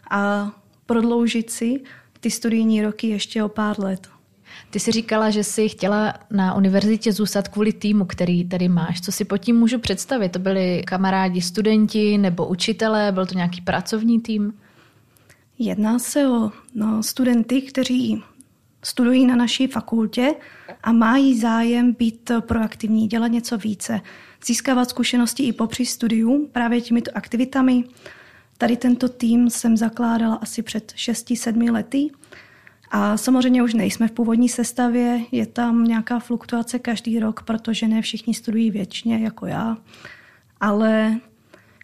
a 0.10 0.52
prodloužit 0.86 1.50
si 1.50 1.82
ty 2.20 2.32
studijní 2.32 2.82
roky 2.82 3.08
ještě 3.08 3.44
o 3.44 3.50
pár 3.50 3.80
let. 3.80 4.11
Ty 4.70 4.80
jsi 4.80 4.92
říkala, 4.92 5.30
že 5.30 5.44
jsi 5.44 5.70
chtěla 5.70 6.14
na 6.32 6.56
univerzitě 6.56 7.14
zůstat 7.14 7.48
kvůli 7.48 7.74
týmu, 7.74 8.06
který 8.06 8.46
tady 8.46 8.70
máš. 8.70 9.02
Co 9.02 9.12
si 9.12 9.26
pod 9.26 9.38
tím 9.38 9.56
můžu 9.56 9.80
představit? 9.80 10.32
To 10.32 10.40
byli 10.40 10.84
kamarádi, 10.88 11.42
studenti 11.42 12.18
nebo 12.18 12.48
učitelé? 12.48 13.12
Byl 13.12 13.26
to 13.26 13.36
nějaký 13.36 13.62
pracovní 13.62 14.20
tým? 14.22 14.54
Jedná 15.60 16.00
se 16.00 16.28
o 16.28 16.52
no, 16.76 17.04
studenty, 17.04 17.62
kteří 17.62 18.24
studují 18.84 19.26
na 19.26 19.36
naší 19.36 19.68
fakultě 19.68 20.36
a 20.84 20.92
mají 20.92 21.40
zájem 21.40 21.94
být 21.94 22.32
proaktivní, 22.40 23.08
dělat 23.08 23.28
něco 23.28 23.58
více, 23.58 24.02
získávat 24.46 24.90
zkušenosti 24.90 25.44
i 25.44 25.54
popři 25.54 25.86
studiu 25.86 26.50
právě 26.52 26.82
těmito 26.82 27.12
aktivitami. 27.16 27.84
Tady 28.58 28.78
tento 28.78 29.10
tým 29.10 29.50
jsem 29.50 29.78
zakládala 29.78 30.36
asi 30.36 30.62
před 30.62 30.92
6-7 30.92 31.72
lety 31.72 32.10
a 32.92 33.18
samozřejmě 33.18 33.64
už 33.64 33.74
nejsme 33.74 34.08
v 34.08 34.12
původní 34.12 34.50
sestavě, 34.50 35.20
je 35.32 35.46
tam 35.46 35.84
nějaká 35.84 36.20
fluktuace 36.20 36.80
každý 36.80 37.20
rok, 37.20 37.44
protože 37.44 37.88
ne 37.88 38.02
všichni 38.02 38.34
studují 38.34 38.72
věčně 38.72 39.18
jako 39.18 39.46
já, 39.46 39.78
ale 40.60 41.20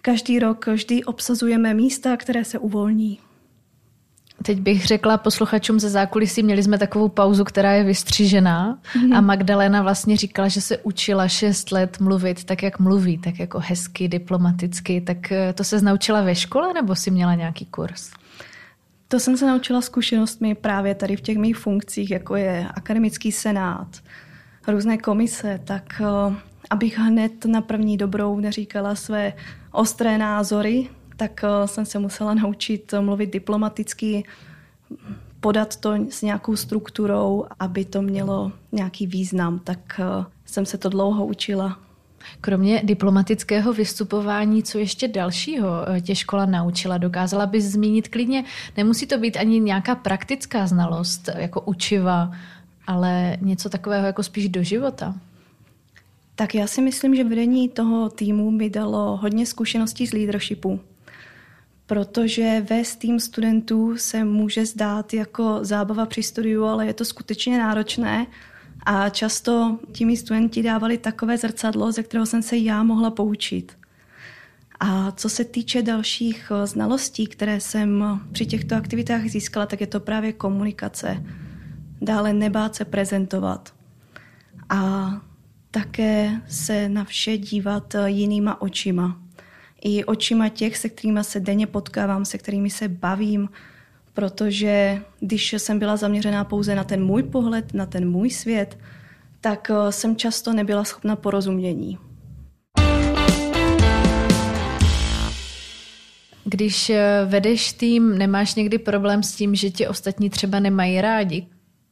každý 0.02 0.40
rok 0.40 0.68
vždy 0.68 1.04
obsazujeme 1.04 1.74
místa, 1.74 2.18
které 2.18 2.46
se 2.46 2.60
uvolní. 2.60 3.20
Teď 4.44 4.60
bych 4.60 4.86
řekla 4.86 5.18
posluchačům 5.18 5.80
ze 5.80 5.90
zákulisí, 5.90 6.44
měli 6.44 6.64
jsme 6.64 6.78
takovou 6.78 7.10
pauzu, 7.10 7.44
která 7.44 7.72
je 7.72 7.84
vystřížená 7.84 8.80
mm-hmm. 8.96 9.18
a 9.18 9.22
Magdalena 9.22 9.82
vlastně 9.82 10.18
říkala, 10.18 10.48
že 10.48 10.62
se 10.62 10.78
učila 10.78 11.28
šest 11.28 11.72
let 11.72 12.00
mluvit 12.00 12.44
tak, 12.44 12.64
jak 12.64 12.80
mluví, 12.80 13.18
tak 13.18 13.40
jako 13.40 13.60
hezky, 13.64 14.08
diplomaticky. 14.08 15.02
Tak 15.02 15.32
eh, 15.32 15.54
to 15.54 15.64
se 15.64 15.82
naučila 15.82 16.22
ve 16.22 16.36
škole 16.36 16.74
nebo 16.74 16.96
si 16.96 17.12
měla 17.12 17.36
nějaký 17.36 17.66
kurz? 17.66 18.12
To 19.08 19.20
jsem 19.20 19.38
se 19.38 19.48
naučila 19.48 19.82
zkušenostmi 19.82 20.56
právě 20.56 20.96
tady 20.96 21.16
v 21.16 21.22
těch 21.22 21.38
mých 21.38 21.58
funkcích, 21.58 22.12
jako 22.12 22.36
je 22.36 22.68
akademický 22.74 23.32
senát, 23.32 23.88
různé 24.68 24.98
komise, 24.98 25.60
tak 25.64 26.02
eh, 26.02 26.36
abych 26.70 26.98
hned 26.98 27.46
na 27.46 27.62
první 27.62 27.98
dobrou 27.98 28.40
neříkala 28.40 28.96
své 28.96 29.34
ostré 29.72 30.18
názory, 30.18 30.90
tak 31.18 31.44
eh, 31.44 31.68
jsem 31.68 31.86
se 31.86 32.00
musela 32.00 32.34
naučit 32.34 32.94
mluvit 33.00 33.34
diplomaticky, 33.34 34.24
podat 35.40 35.76
to 35.76 35.94
s 36.10 36.22
nějakou 36.22 36.56
strukturou, 36.56 37.46
aby 37.60 37.86
to 37.86 38.02
mělo 38.02 38.52
nějaký 38.72 39.08
význam. 39.08 39.60
Tak 39.60 40.00
eh, 40.00 40.26
jsem 40.46 40.66
se 40.66 40.78
to 40.78 40.90
dlouho 40.90 41.26
učila. 41.26 41.87
Kromě 42.42 42.82
diplomatického 42.84 43.74
vystupování, 43.74 44.64
co 44.64 44.78
ještě 44.78 45.08
dalšího 45.08 45.90
eh, 45.90 46.02
tě 46.02 46.16
škola 46.16 46.46
naučila? 46.46 46.98
Dokázala 46.98 47.46
bys 47.46 47.66
zmínit 47.66 48.08
klidně, 48.08 48.44
nemusí 48.78 49.08
to 49.08 49.18
být 49.18 49.38
ani 49.38 49.60
nějaká 49.60 49.96
praktická 49.96 50.68
znalost, 50.68 51.30
jako 51.36 51.62
učiva, 51.62 52.32
ale 52.88 53.38
něco 53.42 53.70
takového 53.70 54.06
jako 54.06 54.24
spíš 54.24 54.50
do 54.50 54.64
života? 54.64 55.16
Tak 56.36 56.56
já 56.56 56.68
si 56.68 56.82
myslím, 56.82 57.16
že 57.16 57.24
vedení 57.24 57.70
toho 57.70 58.10
týmu 58.10 58.52
mi 58.52 58.70
dalo 58.70 59.18
hodně 59.18 59.46
zkušeností 59.46 60.08
z 60.08 60.14
leadershipu 60.14 60.80
protože 61.88 62.66
vést 62.70 62.96
tým 62.96 63.20
studentů 63.20 63.98
se 63.98 64.24
může 64.24 64.66
zdát 64.66 65.14
jako 65.14 65.60
zábava 65.62 66.06
při 66.06 66.24
studiu, 66.24 66.64
ale 66.64 66.86
je 66.86 66.94
to 66.94 67.06
skutečně 67.06 67.58
náročné 67.58 68.28
a 68.86 69.10
často 69.10 69.80
ti 69.92 70.18
studenti 70.18 70.64
dávali 70.64 70.98
takové 70.98 71.38
zrcadlo, 71.38 71.92
ze 71.92 72.04
kterého 72.04 72.26
jsem 72.26 72.42
se 72.42 72.58
já 72.58 72.84
mohla 72.84 73.12
poučit. 73.12 73.78
A 74.80 75.12
co 75.12 75.30
se 75.30 75.46
týče 75.46 75.82
dalších 75.82 76.52
eh, 76.52 76.68
znalostí, 76.68 77.28
které 77.28 77.60
jsem 77.60 78.20
při 78.32 78.46
těchto 78.46 78.76
aktivitách 78.76 79.28
získala, 79.28 79.66
tak 79.66 79.82
je 79.82 79.88
to 79.88 80.00
právě 80.00 80.34
komunikace. 80.34 81.24
Dále 82.02 82.34
nebát 82.34 82.76
se 82.76 82.86
prezentovat. 82.86 83.74
A 84.70 85.12
také 85.72 86.42
se 86.48 86.90
na 86.90 87.04
vše 87.04 87.38
dívat 87.38 87.96
eh, 87.96 88.10
jinýma 88.10 88.62
očima 88.62 89.28
i 89.82 90.06
očima 90.06 90.50
těch, 90.50 90.78
se 90.78 90.90
kterými 90.90 91.24
se 91.24 91.40
denně 91.40 91.68
potkávám, 91.68 92.26
se 92.26 92.38
kterými 92.38 92.70
se 92.70 92.88
bavím, 92.88 93.50
protože 94.18 95.02
když 95.20 95.54
jsem 95.54 95.80
byla 95.80 95.98
zaměřená 95.98 96.44
pouze 96.44 96.76
na 96.76 96.84
ten 96.84 97.06
můj 97.06 97.24
pohled, 97.24 97.74
na 97.74 97.86
ten 97.86 98.10
můj 98.10 98.30
svět, 98.30 98.78
tak 99.42 99.72
eh, 99.72 99.92
jsem 99.92 100.16
často 100.16 100.54
nebyla 100.54 100.84
schopna 100.84 101.16
porozumění. 101.16 101.98
Když 106.44 106.90
eh, 106.90 107.26
vedeš 107.26 107.74
tým, 107.74 108.18
nemáš 108.18 108.56
někdy 108.56 108.78
problém 108.78 109.24
s 109.24 109.36
tím, 109.36 109.56
že 109.56 109.70
ti 109.70 109.88
ostatní 109.88 110.30
třeba 110.30 110.60
nemají 110.60 111.02
rádi? 111.02 111.48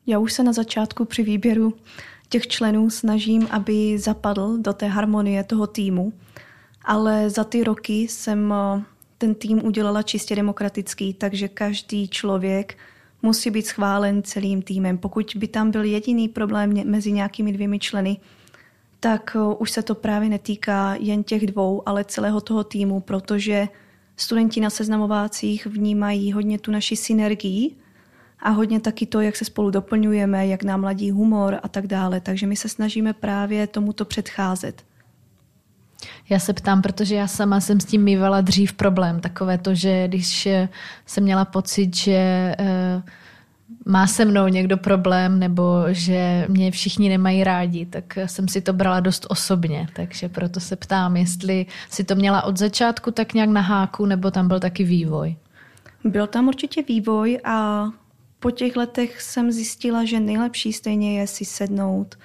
Já 0.08 0.20
už 0.20 0.34
se 0.34 0.44
na 0.44 0.53
začátku 0.53 1.05
při 1.05 1.24
výběru 1.24 1.74
těch 2.29 2.48
členů 2.48 2.89
snažím, 2.89 3.48
aby 3.51 3.98
zapadl 4.00 4.58
do 4.58 4.74
té 4.74 4.88
harmonie 4.88 5.44
toho 5.44 5.67
týmu 5.67 6.13
ale 6.86 7.29
za 7.29 7.44
ty 7.44 7.63
roky 7.63 7.94
jsem 7.94 8.53
eh, 8.53 8.84
ten 9.17 9.36
tým 9.36 9.65
udělala 9.65 10.01
čistě 10.01 10.36
demokratický, 10.36 11.13
takže 11.13 11.48
každý 11.48 12.07
člověk 12.07 12.77
musí 13.22 13.51
být 13.51 13.65
schválen 13.65 14.24
celým 14.24 14.62
týmem. 14.62 14.98
Pokud 14.98 15.36
by 15.36 15.48
tam 15.48 15.72
byl 15.72 15.84
jediný 15.84 16.29
problém 16.29 16.74
mezi 16.86 17.12
nějakými 17.12 17.51
dvěmi 17.51 17.79
členy, 17.79 18.17
tak 19.00 19.36
eh, 19.36 19.55
už 19.60 19.72
se 19.72 19.84
to 19.84 19.95
právě 19.95 20.29
netýká 20.29 20.95
jen 21.00 21.24
těch 21.24 21.48
dvou, 21.48 21.84
ale 21.86 22.03
celého 22.03 22.41
toho 22.41 22.63
týmu, 22.63 23.00
protože 23.00 23.67
studenti 24.17 24.62
na 24.62 24.69
seznamovácích 24.69 25.65
vnímají 25.65 26.31
hodně 26.31 26.60
tu 26.60 26.72
naši 26.72 26.95
synergii 26.95 27.75
a 28.39 28.50
hodně 28.50 28.79
taky 28.79 29.05
to, 29.05 29.22
jak 29.22 29.36
se 29.36 29.45
spolu 29.45 29.69
doplňujeme, 29.69 30.48
jak 30.48 30.63
nám 30.63 30.84
ladí 30.84 31.12
humor 31.12 31.60
a 31.63 31.67
tak 31.67 31.88
dále. 31.88 32.22
Takže 32.22 32.48
my 32.48 32.55
se 32.55 32.69
snažíme 32.69 33.13
právě 33.13 33.67
tomuto 33.67 34.05
předcházet. 34.05 34.84
Já 36.30 36.40
se 36.40 36.54
ptám, 36.54 36.82
protože 36.82 37.16
já 37.16 37.28
sama 37.28 37.60
jsem 37.60 37.80
s 37.80 37.86
tím 37.86 38.04
mývala 38.04 38.42
dřív 38.42 38.74
problém. 38.74 39.20
Takové 39.20 39.58
to, 39.58 39.75
že 39.75 40.08
když 40.08 40.48
jsem 41.06 41.24
měla 41.24 41.46
pocit, 41.46 41.96
že 41.96 42.56
eh, 42.60 43.04
má 43.86 44.08
se 44.08 44.25
mnou 44.25 44.48
někdo 44.48 44.78
problém 44.78 45.40
nebo 45.40 45.84
že 45.92 46.46
mě 46.50 46.72
všichni 46.72 47.10
nemají 47.10 47.44
rádi, 47.44 47.86
tak 47.86 48.18
jsem 48.25 48.48
si 48.48 48.62
to 48.62 48.74
brala 48.74 49.00
dost 49.00 49.25
osobně. 49.30 49.88
Takže 49.96 50.30
proto 50.30 50.60
se 50.60 50.75
ptám, 50.75 51.18
jestli 51.18 51.66
si 51.90 52.04
to 52.04 52.16
měla 52.16 52.44
od 52.44 52.58
začátku 52.58 53.12
tak 53.12 53.34
nějak 53.34 53.50
na 53.50 53.62
háku 53.62 54.06
nebo 54.06 54.32
tam 54.32 54.48
byl 54.48 54.60
taky 54.60 54.84
vývoj. 54.84 55.36
Byl 56.04 56.28
tam 56.28 56.48
určitě 56.48 56.84
vývoj 56.84 57.40
a 57.44 57.90
po 58.40 58.52
těch 58.52 58.75
letech 58.75 59.22
jsem 59.22 59.52
zjistila, 59.52 60.06
že 60.06 60.20
nejlepší 60.20 60.74
stejně 60.74 61.20
je 61.20 61.28
si 61.28 61.46
sednout 61.46 62.16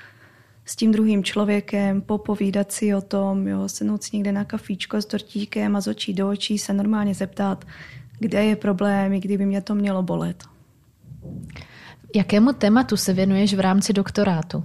s 0.70 0.76
tím 0.76 0.92
druhým 0.92 1.24
člověkem, 1.24 2.00
popovídat 2.00 2.72
si 2.72 2.94
o 2.94 3.00
tom, 3.00 3.48
jo, 3.48 3.68
sednout 3.68 4.02
si 4.02 4.16
někde 4.16 4.32
na 4.32 4.44
kafíčko 4.44 4.96
s 4.96 5.06
dortíkem 5.06 5.76
a 5.76 5.80
z 5.80 5.86
očí 5.86 6.14
do 6.14 6.28
očí 6.28 6.58
se 6.58 6.72
normálně 6.72 7.14
zeptat, 7.14 7.64
kde 8.18 8.44
je 8.44 8.56
problém, 8.56 9.12
i 9.12 9.20
kdyby 9.20 9.46
mě 9.46 9.60
to 9.60 9.74
mělo 9.74 10.02
bolet. 10.02 10.44
Jakému 12.14 12.52
tématu 12.52 12.96
se 12.96 13.12
věnuješ 13.12 13.54
v 13.54 13.60
rámci 13.60 13.92
doktorátu? 13.92 14.64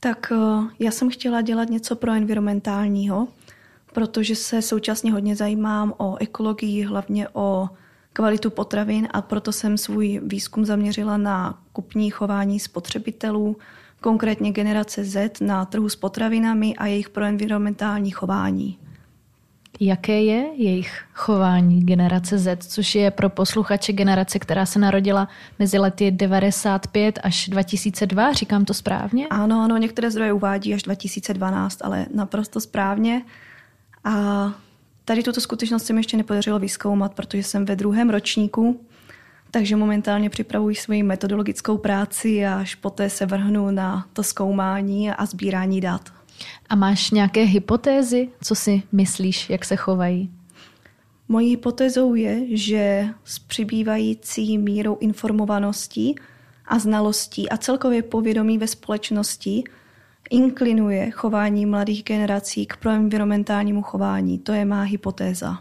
Tak 0.00 0.32
eh, 0.32 0.36
já 0.78 0.90
jsem 0.90 1.10
chtěla 1.10 1.40
dělat 1.40 1.70
něco 1.70 1.96
pro 1.96 2.12
environmentálního, 2.12 3.28
protože 3.92 4.36
se 4.36 4.62
současně 4.62 5.12
hodně 5.12 5.36
zajímám 5.36 5.94
o 5.96 6.16
ekologii, 6.16 6.82
hlavně 6.82 7.28
o 7.32 7.68
kvalitu 8.12 8.50
potravin 8.50 9.08
a 9.10 9.22
proto 9.22 9.52
jsem 9.52 9.78
svůj 9.78 10.20
výzkum 10.24 10.64
zaměřila 10.64 11.16
na 11.16 11.58
kupní 11.72 12.10
chování 12.10 12.60
spotřebitelů, 12.60 13.56
konkrétně 14.00 14.52
generace 14.52 15.04
Z 15.04 15.40
na 15.40 15.64
trhu 15.64 15.88
s 15.88 15.96
potravinami 15.96 16.76
a 16.76 16.86
jejich 16.86 17.08
proenvironmentální 17.08 18.10
chování. 18.10 18.78
Jaké 19.80 20.22
je 20.22 20.46
jejich 20.56 21.02
chování 21.14 21.84
generace 21.84 22.38
Z, 22.38 22.66
což 22.66 22.94
je 22.94 23.10
pro 23.10 23.30
posluchače 23.30 23.92
generace, 23.92 24.38
která 24.38 24.66
se 24.66 24.78
narodila 24.78 25.28
mezi 25.58 25.78
lety 25.78 26.10
95 26.10 27.18
až 27.22 27.48
2002, 27.48 28.32
říkám 28.32 28.64
to 28.64 28.74
správně? 28.74 29.26
Ano, 29.28 29.62
ano, 29.62 29.76
některé 29.76 30.10
zdroje 30.10 30.32
uvádí 30.32 30.74
až 30.74 30.82
2012, 30.82 31.78
ale 31.84 32.06
naprosto 32.14 32.60
správně. 32.60 33.22
A 34.04 34.52
tady 35.04 35.22
tuto 35.22 35.40
skutečnost 35.40 35.86
se 35.86 35.92
mi 35.92 35.98
ještě 35.98 36.16
nepodařilo 36.16 36.58
vyskoumat, 36.58 37.14
protože 37.14 37.42
jsem 37.42 37.64
ve 37.64 37.76
druhém 37.76 38.10
ročníku 38.10 38.80
takže 39.50 39.76
momentálně 39.76 40.30
připravuji 40.30 40.76
svoji 40.76 41.02
metodologickou 41.02 41.78
práci 41.78 42.46
a 42.46 42.60
až 42.60 42.74
poté 42.74 43.10
se 43.10 43.26
vrhnu 43.26 43.70
na 43.70 44.06
to 44.12 44.22
zkoumání 44.22 45.10
a 45.10 45.26
sbírání 45.26 45.80
dat. 45.80 46.12
A 46.68 46.74
máš 46.74 47.10
nějaké 47.10 47.42
hypotézy, 47.42 48.28
co 48.44 48.54
si 48.54 48.82
myslíš, 48.92 49.50
jak 49.50 49.64
se 49.64 49.76
chovají? 49.76 50.30
Mojí 51.28 51.50
hypotézou 51.50 52.14
je, 52.14 52.56
že 52.56 53.08
s 53.24 53.38
přibývající 53.38 54.58
mírou 54.58 54.96
informovanosti 55.00 56.14
a 56.66 56.78
znalostí 56.78 57.48
a 57.48 57.56
celkově 57.56 58.02
povědomí 58.02 58.58
ve 58.58 58.66
společnosti 58.66 59.64
inklinuje 60.30 61.10
chování 61.10 61.66
mladých 61.66 62.04
generací 62.04 62.66
k 62.66 62.76
proenvironmentálnímu 62.76 63.82
chování. 63.82 64.38
To 64.38 64.52
je 64.52 64.64
má 64.64 64.82
hypotéza. 64.82 65.58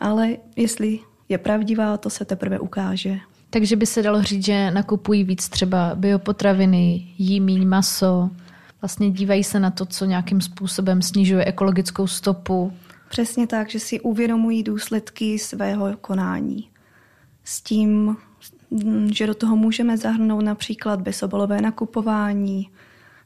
Ale 0.00 0.36
jestli 0.56 1.00
je 1.28 1.38
pravdivá, 1.38 1.96
to 1.96 2.10
se 2.10 2.24
teprve 2.24 2.58
ukáže. 2.58 3.18
Takže 3.50 3.76
by 3.76 3.86
se 3.86 4.02
dalo 4.02 4.22
říct, 4.22 4.44
že 4.44 4.70
nakupují 4.70 5.24
víc 5.24 5.48
třeba 5.48 5.94
biopotraviny, 5.94 7.06
jí 7.18 7.40
míň 7.40 7.68
maso, 7.68 8.30
vlastně 8.82 9.10
dívají 9.10 9.44
se 9.44 9.60
na 9.60 9.70
to, 9.70 9.86
co 9.86 10.04
nějakým 10.04 10.40
způsobem 10.40 11.02
snižuje 11.02 11.44
ekologickou 11.44 12.06
stopu. 12.06 12.72
Přesně 13.08 13.46
tak, 13.46 13.70
že 13.70 13.80
si 13.80 14.00
uvědomují 14.00 14.62
důsledky 14.62 15.38
svého 15.38 15.96
konání. 16.00 16.68
S 17.44 17.60
tím, 17.60 18.16
že 19.14 19.26
do 19.26 19.34
toho 19.34 19.56
můžeme 19.56 19.96
zahrnout 19.96 20.44
například 20.44 21.00
bezobalové 21.00 21.60
nakupování, 21.60 22.70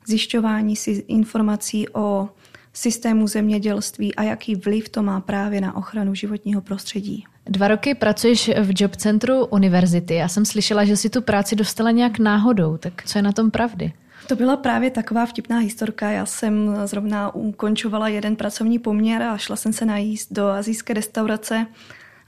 zjišťování 0.06 0.76
si 0.76 0.90
informací 0.90 1.88
o 1.88 2.28
systému 2.72 3.26
zemědělství 3.26 4.14
a 4.14 4.22
jaký 4.22 4.54
vliv 4.54 4.88
to 4.88 5.02
má 5.02 5.20
právě 5.20 5.60
na 5.60 5.76
ochranu 5.76 6.14
životního 6.14 6.60
prostředí. 6.60 7.24
Dva 7.50 7.68
roky 7.68 7.94
pracuješ 7.94 8.50
v 8.62 8.82
Job 8.82 8.96
Centru 8.96 9.46
univerzity. 9.46 10.14
Já 10.14 10.28
jsem 10.28 10.44
slyšela, 10.44 10.84
že 10.84 10.96
si 10.96 11.10
tu 11.10 11.22
práci 11.22 11.56
dostala 11.56 11.90
nějak 11.90 12.18
náhodou. 12.18 12.76
Tak 12.76 13.04
co 13.06 13.18
je 13.18 13.22
na 13.22 13.32
tom 13.32 13.50
pravdy? 13.50 13.92
To 14.26 14.36
byla 14.36 14.56
právě 14.56 14.90
taková 14.90 15.26
vtipná 15.26 15.58
historka. 15.58 16.10
Já 16.10 16.26
jsem 16.26 16.76
zrovna 16.84 17.34
ukončovala 17.34 18.08
jeden 18.08 18.36
pracovní 18.36 18.78
poměr 18.78 19.22
a 19.22 19.38
šla 19.38 19.56
jsem 19.56 19.72
se 19.72 19.84
najíst 19.84 20.32
do 20.32 20.48
azijské 20.48 20.94
restaurace. 20.94 21.66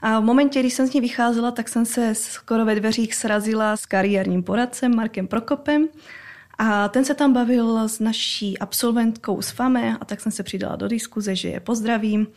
A 0.01 0.19
v 0.19 0.23
momentě, 0.23 0.59
kdy 0.59 0.71
jsem 0.71 0.87
z 0.87 0.93
ní 0.93 1.01
vycházela, 1.01 1.51
tak 1.51 1.69
jsem 1.69 1.85
se 1.85 2.15
skoro 2.15 2.65
ve 2.65 2.75
dveřích 2.75 3.15
srazila 3.15 3.77
s 3.77 3.85
kariérním 3.85 4.43
poradcem 4.43 4.95
Markem 4.95 5.27
Prokopem. 5.27 5.87
A 6.57 6.87
ten 6.87 7.05
se 7.05 7.13
tam 7.13 7.33
bavil 7.33 7.89
s 7.89 7.99
naší 7.99 8.59
absolventkou 8.59 9.41
z 9.41 9.49
FAME 9.49 9.97
a 10.01 10.05
tak 10.05 10.21
jsem 10.21 10.31
se 10.31 10.43
přidala 10.43 10.75
do 10.75 10.87
diskuze, 10.87 11.35
že 11.35 11.47
je 11.49 11.59
pozdravím. 11.59 12.27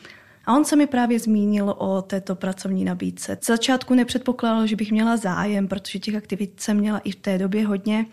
A 0.47 0.57
on 0.57 0.65
se 0.65 0.76
mi 0.76 0.87
právě 0.87 1.21
zmínil 1.21 1.75
o 1.79 2.03
této 2.03 2.35
pracovní 2.35 2.85
nabídce. 2.85 3.38
Z 3.41 3.47
začátku 3.47 3.95
nepředpokládal, 3.95 4.67
že 4.67 4.76
bych 4.76 4.93
měla 4.93 5.17
zájem, 5.17 5.69
protože 5.69 5.99
těch 5.99 6.15
aktivit 6.15 6.61
jsem 6.61 6.76
měla 6.76 6.99
i 6.99 7.11
v 7.11 7.17
té 7.17 7.38
době 7.38 7.67
hodně, 7.67 8.07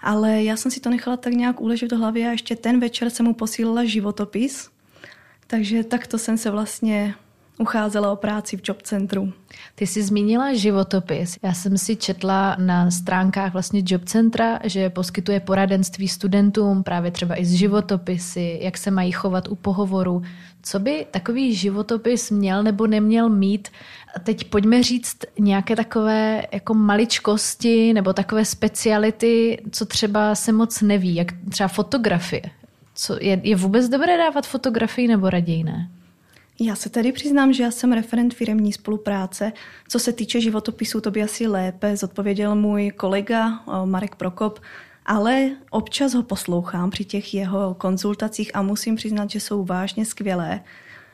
ale 0.00 0.42
já 0.42 0.56
jsem 0.56 0.70
si 0.70 0.80
to 0.80 0.90
nechala 0.90 1.16
tak 1.16 1.32
nějak 1.32 1.60
uležet 1.60 1.90
do 1.90 1.98
hlavy 1.98 2.26
a 2.26 2.30
ještě 2.30 2.56
ten 2.56 2.80
večer 2.80 3.10
jsem 3.10 3.26
mu 3.26 3.34
posílala 3.34 3.84
životopis. 3.84 4.70
Takže 5.46 5.84
takto 5.84 6.18
jsem 6.18 6.38
se 6.38 6.50
vlastně 6.50 7.14
ucházela 7.58 8.12
o 8.12 8.16
práci 8.16 8.56
v 8.56 8.60
job 8.64 8.82
centru. 8.82 9.32
Ty 9.74 9.86
jsi 9.86 10.02
zmínila 10.02 10.54
životopis. 10.54 11.38
Já 11.42 11.52
jsem 11.52 11.78
si 11.78 11.96
četla 11.96 12.56
na 12.58 12.90
stránkách 12.90 13.52
vlastně 13.52 13.82
job 13.86 14.04
centra, 14.04 14.58
že 14.64 14.90
poskytuje 14.90 15.40
poradenství 15.40 16.08
studentům 16.08 16.82
právě 16.82 17.10
třeba 17.10 17.40
i 17.40 17.44
z 17.44 17.52
životopisy, 17.52 18.58
jak 18.62 18.78
se 18.78 18.90
mají 18.90 19.12
chovat 19.12 19.48
u 19.48 19.54
pohovoru. 19.54 20.22
Co 20.62 20.78
by 20.78 21.06
takový 21.10 21.54
životopis 21.54 22.30
měl 22.30 22.62
nebo 22.62 22.86
neměl 22.86 23.28
mít? 23.28 23.68
Teď 24.24 24.44
pojďme 24.44 24.82
říct 24.82 25.18
nějaké 25.38 25.76
takové 25.76 26.42
jako 26.52 26.74
maličkosti 26.74 27.92
nebo 27.92 28.12
takové 28.12 28.44
speciality, 28.44 29.62
co 29.70 29.86
třeba 29.86 30.34
se 30.34 30.52
moc 30.52 30.80
neví, 30.80 31.14
jak 31.14 31.26
třeba 31.50 31.68
fotografie. 31.68 32.42
Co, 32.94 33.16
je, 33.20 33.40
je 33.42 33.56
vůbec 33.56 33.88
dobré 33.88 34.18
dávat 34.18 34.46
fotografii 34.46 35.08
nebo 35.08 35.30
raději 35.30 35.64
ne? 35.64 35.90
Já 36.60 36.74
se 36.74 36.90
tedy 36.90 37.12
přiznám, 37.12 37.52
že 37.52 37.62
já 37.62 37.70
jsem 37.70 37.92
referent 37.92 38.34
firemní 38.34 38.72
spolupráce. 38.72 39.52
Co 39.88 39.98
se 39.98 40.12
týče 40.12 40.40
životopisu, 40.40 41.00
to 41.00 41.10
by 41.10 41.22
asi 41.22 41.46
lépe 41.46 41.96
zodpověděl 41.96 42.54
můj 42.54 42.90
kolega 42.90 43.60
Marek 43.84 44.14
Prokop, 44.14 44.60
ale 45.10 45.50
občas 45.70 46.14
ho 46.14 46.22
poslouchám 46.22 46.90
při 46.90 47.04
těch 47.04 47.34
jeho 47.34 47.74
konzultacích 47.74 48.56
a 48.56 48.62
musím 48.62 48.96
přiznat, 48.96 49.30
že 49.30 49.40
jsou 49.40 49.64
vážně 49.64 50.04
skvělé. 50.04 50.60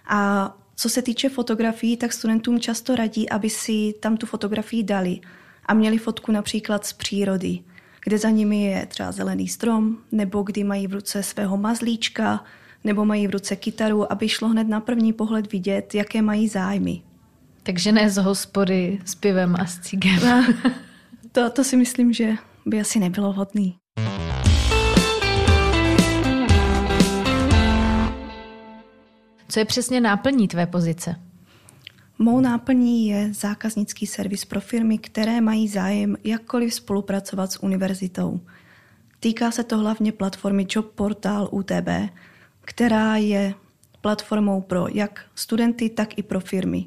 A 0.06 0.52
co 0.74 0.88
se 0.88 1.02
týče 1.02 1.28
fotografií, 1.28 1.96
tak 1.96 2.12
studentům 2.12 2.60
často 2.60 2.96
radí, 2.96 3.30
aby 3.30 3.50
si 3.50 3.94
tam 4.00 4.16
tu 4.16 4.26
fotografii 4.26 4.82
dali 4.82 5.20
a 5.66 5.74
měli 5.74 5.98
fotku 5.98 6.32
například 6.32 6.86
z 6.86 6.92
přírody, 6.92 7.58
kde 8.04 8.18
za 8.18 8.30
nimi 8.30 8.62
je 8.62 8.86
třeba 8.86 9.12
zelený 9.12 9.48
strom, 9.48 9.96
nebo 10.12 10.42
kdy 10.42 10.64
mají 10.64 10.86
v 10.86 10.92
ruce 10.92 11.22
svého 11.22 11.56
mazlíčka, 11.56 12.44
nebo 12.84 13.04
mají 13.04 13.26
v 13.26 13.30
ruce 13.30 13.56
kytaru, 13.56 14.12
aby 14.12 14.28
šlo 14.28 14.48
hned 14.48 14.68
na 14.68 14.80
první 14.80 15.12
pohled 15.12 15.52
vidět, 15.52 15.94
jaké 15.94 16.23
mají 16.23 16.49
zájmy. 16.49 17.02
Takže 17.62 17.92
ne 17.92 18.10
z 18.10 18.16
hospody 18.16 18.99
s 19.04 19.14
pivem 19.14 19.56
a 19.58 19.66
s 19.66 19.80
cígem. 19.80 20.21
to, 21.32 21.50
to 21.50 21.64
si 21.64 21.76
myslím, 21.76 22.12
že 22.12 22.36
by 22.66 22.80
asi 22.80 22.99
nebylo 22.99 23.32
vhodný. 23.32 23.78
Co 29.49 29.59
je 29.59 29.65
přesně 29.65 30.00
náplní 30.00 30.49
tvé 30.49 30.67
pozice? 30.67 31.17
Mou 32.19 32.41
náplní 32.41 33.09
je 33.09 33.35
zákaznický 33.35 34.06
servis 34.06 34.45
pro 34.45 34.61
firmy, 34.61 34.99
které 34.99 35.41
mají 35.41 35.69
zájem 35.69 36.17
jakkoliv 36.25 36.75
spolupracovat 36.75 37.52
s 37.52 37.63
univerzitou. 37.63 38.41
Týká 39.21 39.50
se 39.50 39.65
to 39.65 39.78
hlavně 39.78 40.13
platformy 40.13 40.67
Job 40.71 40.93
Portal 40.95 41.49
UTB, 41.52 41.89
která 42.61 43.17
je 43.17 43.54
platformou 44.00 44.61
pro 44.61 44.87
jak 44.93 45.25
studenty, 45.35 45.91
tak 45.91 46.19
i 46.19 46.23
pro 46.23 46.41
firmy. 46.41 46.87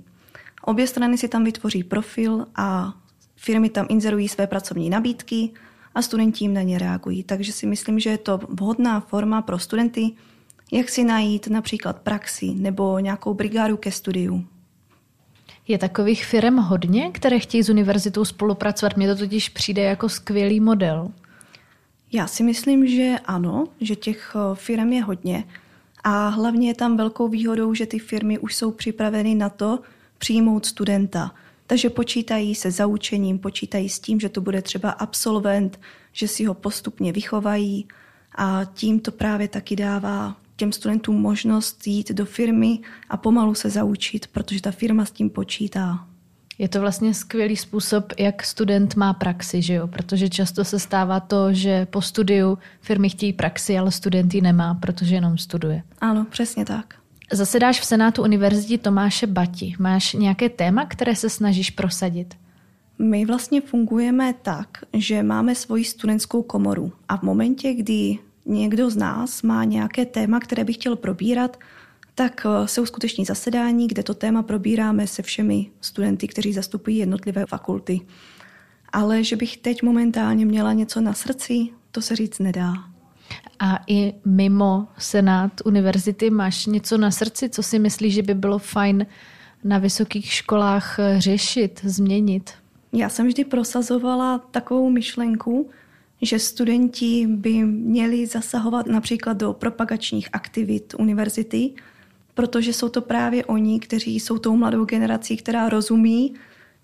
Obě 0.62 0.88
strany 0.88 1.18
si 1.18 1.28
tam 1.28 1.44
vytvoří 1.44 1.84
profil 1.84 2.46
a 2.56 2.94
firmy 3.36 3.70
tam 3.70 3.86
inzerují 3.90 4.28
své 4.28 4.48
pracovní 4.48 4.90
nabídky 4.90 5.52
a 5.96 6.02
studenti 6.02 6.44
jim 6.44 6.54
na 6.54 6.62
ně 6.62 6.80
reagují. 6.80 7.24
Takže 7.24 7.52
si 7.52 7.66
myslím, 7.66 8.00
že 8.00 8.10
je 8.10 8.18
to 8.18 8.40
vhodná 8.50 9.00
forma 9.00 9.42
pro 9.42 9.60
studenty, 9.60 10.12
jak 10.72 10.90
si 10.90 11.04
najít 11.04 11.48
například 11.48 12.00
praxi 12.00 12.54
nebo 12.54 13.00
nějakou 13.00 13.34
brigádu 13.34 13.78
ke 13.78 13.92
studiu. 13.92 14.46
Je 15.68 15.78
takových 15.78 16.26
firm 16.26 16.58
hodně, 16.58 17.12
které 17.12 17.40
chtějí 17.40 17.64
s 17.64 17.70
univerzitou 17.70 18.26
spolupracovat? 18.26 18.98
Mně 18.98 19.08
to 19.08 19.16
totiž 19.16 19.50
přijde 19.50 19.82
jako 19.82 20.10
skvělý 20.10 20.60
model. 20.60 21.12
Já 22.12 22.28
si 22.28 22.44
myslím, 22.44 22.88
že 22.88 23.16
ano, 23.26 23.68
že 23.82 23.96
těch 23.96 24.36
eh, 24.36 24.56
firm 24.56 24.94
je 24.94 25.04
hodně. 25.04 25.44
A 26.04 26.28
hlavně 26.28 26.68
je 26.68 26.76
tam 26.76 26.98
velkou 26.98 27.28
výhodou, 27.28 27.74
že 27.74 27.86
ty 27.86 28.00
firmy 28.00 28.40
už 28.40 28.56
jsou 28.56 28.72
připraveny 28.72 29.36
na 29.36 29.50
to 29.50 29.80
přijmout 30.18 30.66
studenta. 30.66 31.32
Takže 31.68 31.90
počítají 31.90 32.56
se 32.56 32.72
zaučením, 32.72 33.40
počítají 33.40 33.90
s 33.90 34.00
tím, 34.00 34.20
že 34.20 34.30
to 34.30 34.42
bude 34.42 34.62
třeba 34.62 34.92
absolvent, 34.92 35.80
že 36.12 36.28
si 36.28 36.46
ho 36.46 36.54
postupně 36.54 37.12
vychovají 37.12 37.88
a 38.36 38.62
tím 38.74 39.00
to 39.00 39.12
právě 39.12 39.48
taky 39.48 39.76
dává 39.76 40.36
těm 40.60 40.72
studentům 40.72 41.22
možnost 41.22 41.88
jít 41.88 42.12
do 42.12 42.26
firmy 42.26 42.80
a 43.10 43.18
pomalu 43.18 43.56
se 43.56 43.70
zaučit, 43.70 44.28
protože 44.28 44.62
ta 44.62 44.72
firma 44.72 45.06
s 45.06 45.12
tím 45.12 45.30
počítá. 45.30 46.06
Je 46.58 46.70
to 46.70 46.82
vlastně 46.82 47.14
skvělý 47.14 47.56
způsob, 47.56 48.14
jak 48.20 48.44
student 48.44 48.96
má 48.96 49.14
praxi, 49.14 49.62
že 49.62 49.74
jo? 49.74 49.88
protože 49.88 50.30
často 50.30 50.66
se 50.66 50.80
stává 50.80 51.20
to, 51.20 51.54
že 51.54 51.86
po 51.86 52.02
studiu 52.02 52.58
firmy 52.82 53.10
chtějí 53.10 53.34
praxi, 53.34 53.78
ale 53.78 53.92
student 53.92 54.34
ji 54.34 54.42
nemá, 54.42 54.74
protože 54.74 55.16
jenom 55.16 55.38
studuje. 55.38 55.84
Ano, 56.02 56.28
přesně 56.30 56.66
tak. 56.66 56.96
Zasedáš 57.32 57.80
v 57.80 57.86
Senátu 57.86 58.24
Univerzity 58.24 58.78
Tomáše 58.78 59.28
Bati. 59.28 59.76
Máš 59.80 60.14
nějaké 60.14 60.50
téma, 60.50 60.86
které 60.86 61.16
se 61.16 61.30
snažíš 61.30 61.70
prosadit? 61.70 62.36
My 63.00 63.26
vlastně 63.26 63.62
fungujeme 63.62 64.34
tak, 64.42 64.68
že 64.94 65.24
máme 65.24 65.56
svoji 65.56 65.84
studentskou 65.86 66.44
komoru 66.44 66.92
a 67.08 67.18
v 67.18 67.22
momentě, 67.22 67.74
kdy 67.74 68.18
někdo 68.50 68.90
z 68.90 68.96
nás 68.96 69.42
má 69.42 69.64
nějaké 69.64 70.06
téma, 70.06 70.40
které 70.40 70.64
by 70.64 70.74
chtěl 70.74 70.96
probírat, 70.96 71.58
tak 72.16 72.46
eh, 72.46 72.68
se 72.68 72.82
uskuteční 72.82 73.26
zasedání, 73.26 73.88
kde 73.88 74.04
to 74.04 74.14
téma 74.14 74.44
probíráme 74.44 75.08
se 75.08 75.22
všemi 75.22 75.72
studenty, 75.82 76.28
kteří 76.28 76.54
zastupují 76.54 76.98
jednotlivé 76.98 77.46
fakulty. 77.46 78.02
Ale 78.92 79.24
že 79.24 79.36
bych 79.36 79.58
teď 79.58 79.84
momentálně 79.84 80.46
měla 80.46 80.74
něco 80.74 81.02
na 81.02 81.14
srdci, 81.14 81.68
to 81.92 82.02
se 82.02 82.16
říct 82.16 82.40
nedá. 82.40 82.74
A 83.60 83.80
i 83.88 84.14
mimo 84.26 84.88
Senát 84.98 85.52
univerzity 85.66 86.30
máš 86.30 86.66
něco 86.66 86.98
na 86.98 87.12
srdci, 87.12 87.50
co 87.50 87.64
si 87.64 87.80
myslíš, 87.80 88.14
že 88.14 88.24
by 88.24 88.34
bylo 88.34 88.60
fajn 88.60 89.06
na 89.64 89.78
vysokých 89.78 90.34
školách 90.34 91.00
eh, 91.00 91.22
řešit, 91.22 91.82
změnit? 91.84 92.52
Já 92.94 93.10
jsem 93.10 93.28
vždy 93.28 93.46
prosazovala 93.46 94.38
takovou 94.38 94.90
myšlenku, 94.90 95.70
že 96.22 96.40
studenti 96.40 97.28
by 97.28 97.64
měli 97.64 98.28
zasahovat 98.28 98.88
například 98.88 99.38
do 99.38 99.54
propagačních 99.54 100.30
aktivit 100.34 100.94
univerzity, 100.98 101.74
protože 102.34 102.74
jsou 102.74 102.90
to 102.90 103.02
právě 103.02 103.46
oni, 103.46 103.80
kteří 103.80 104.20
jsou 104.20 104.38
tou 104.38 104.58
mladou 104.58 104.86
generací, 104.86 105.38
která 105.38 105.70
rozumí 105.70 106.34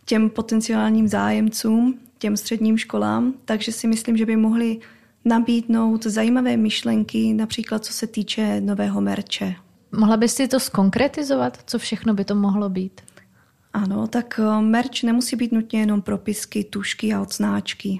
těm 0.06 0.30
potenciálním 0.30 1.08
zájemcům, 1.08 2.00
těm 2.18 2.38
středním 2.38 2.78
školám, 2.78 3.34
takže 3.46 3.72
si 3.72 3.88
myslím, 3.88 4.18
že 4.18 4.26
by 4.26 4.36
mohli 4.36 4.80
nabídnout 5.26 6.06
zajímavé 6.06 6.58
myšlenky, 6.58 7.34
například 7.34 7.86
co 7.86 7.94
se 7.94 8.08
týče 8.08 8.62
nového 8.62 9.02
merče. 9.02 9.56
Mohla 9.92 10.18
bys 10.18 10.34
si 10.34 10.48
to 10.48 10.60
skonkretizovat, 10.60 11.60
co 11.66 11.80
všechno 11.80 12.14
by 12.14 12.26
to 12.26 12.36
mohlo 12.36 12.70
být? 12.70 13.02
Ano, 13.74 14.08
tak 14.08 14.40
eh, 14.40 14.62
merč 14.62 15.04
nemusí 15.04 15.36
být 15.36 15.52
nutně 15.52 15.80
jenom 15.80 16.02
propisky, 16.02 16.64
tušky 16.64 17.14
a 17.14 17.22
odznáčky. 17.22 18.00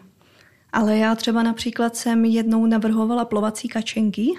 Ale 0.76 0.98
já 0.98 1.16
třeba 1.16 1.44
například 1.44 1.96
jsem 1.96 2.26
jednou 2.26 2.66
navrhovala 2.66 3.26
plovací 3.26 3.68
kačenky 3.68 4.32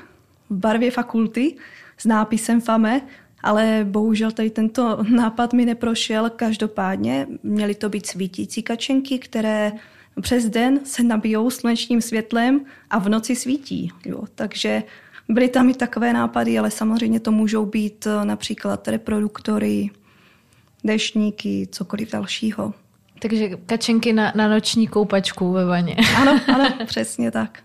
v 0.51 0.57
barvě 0.57 0.91
fakulty 0.91 1.57
s 1.99 2.05
nápisem 2.05 2.61
FAME 2.61 3.01
ale 3.47 3.87
bohužel 3.91 4.33
tady 4.33 4.51
tento 4.51 4.99
nápad 5.11 5.53
mi 5.53 5.65
neprošel. 5.65 6.31
Každopádně 6.31 7.27
měly 7.43 7.75
to 7.75 7.89
být 7.89 8.07
svítící 8.07 8.63
kačenky, 8.63 9.19
které 9.19 9.73
přes 10.21 10.45
den 10.49 10.81
se 10.85 11.03
nabijou 11.03 11.51
slunečním 11.51 12.01
světlem 12.01 12.61
a 12.91 12.99
v 12.99 13.09
noci 13.09 13.37
svítí. 13.37 13.93
Jo. 14.05 14.25
Takže 14.35 14.83
byly 15.29 15.49
tam 15.49 15.71
i 15.71 15.75
takové 15.75 16.13
nápady, 16.13 16.59
ale 16.59 16.71
samozřejmě 16.71 17.21
to 17.21 17.33
můžou 17.33 17.67
být 17.67 18.07
eh, 18.07 18.25
například 18.25 18.89
reproduktory, 18.89 19.91
dešníky, 20.85 21.69
cokoliv 21.73 22.13
dalšího. 22.13 22.75
Takže 23.19 23.49
kačenky 23.67 24.13
na, 24.13 24.33
na 24.35 24.49
noční 24.49 24.87
koupačku 24.87 25.53
ve 25.53 25.65
vaně. 25.65 25.97
Ano, 26.17 26.41
ano, 26.55 26.69
přesně 26.87 27.31
tak. 27.31 27.59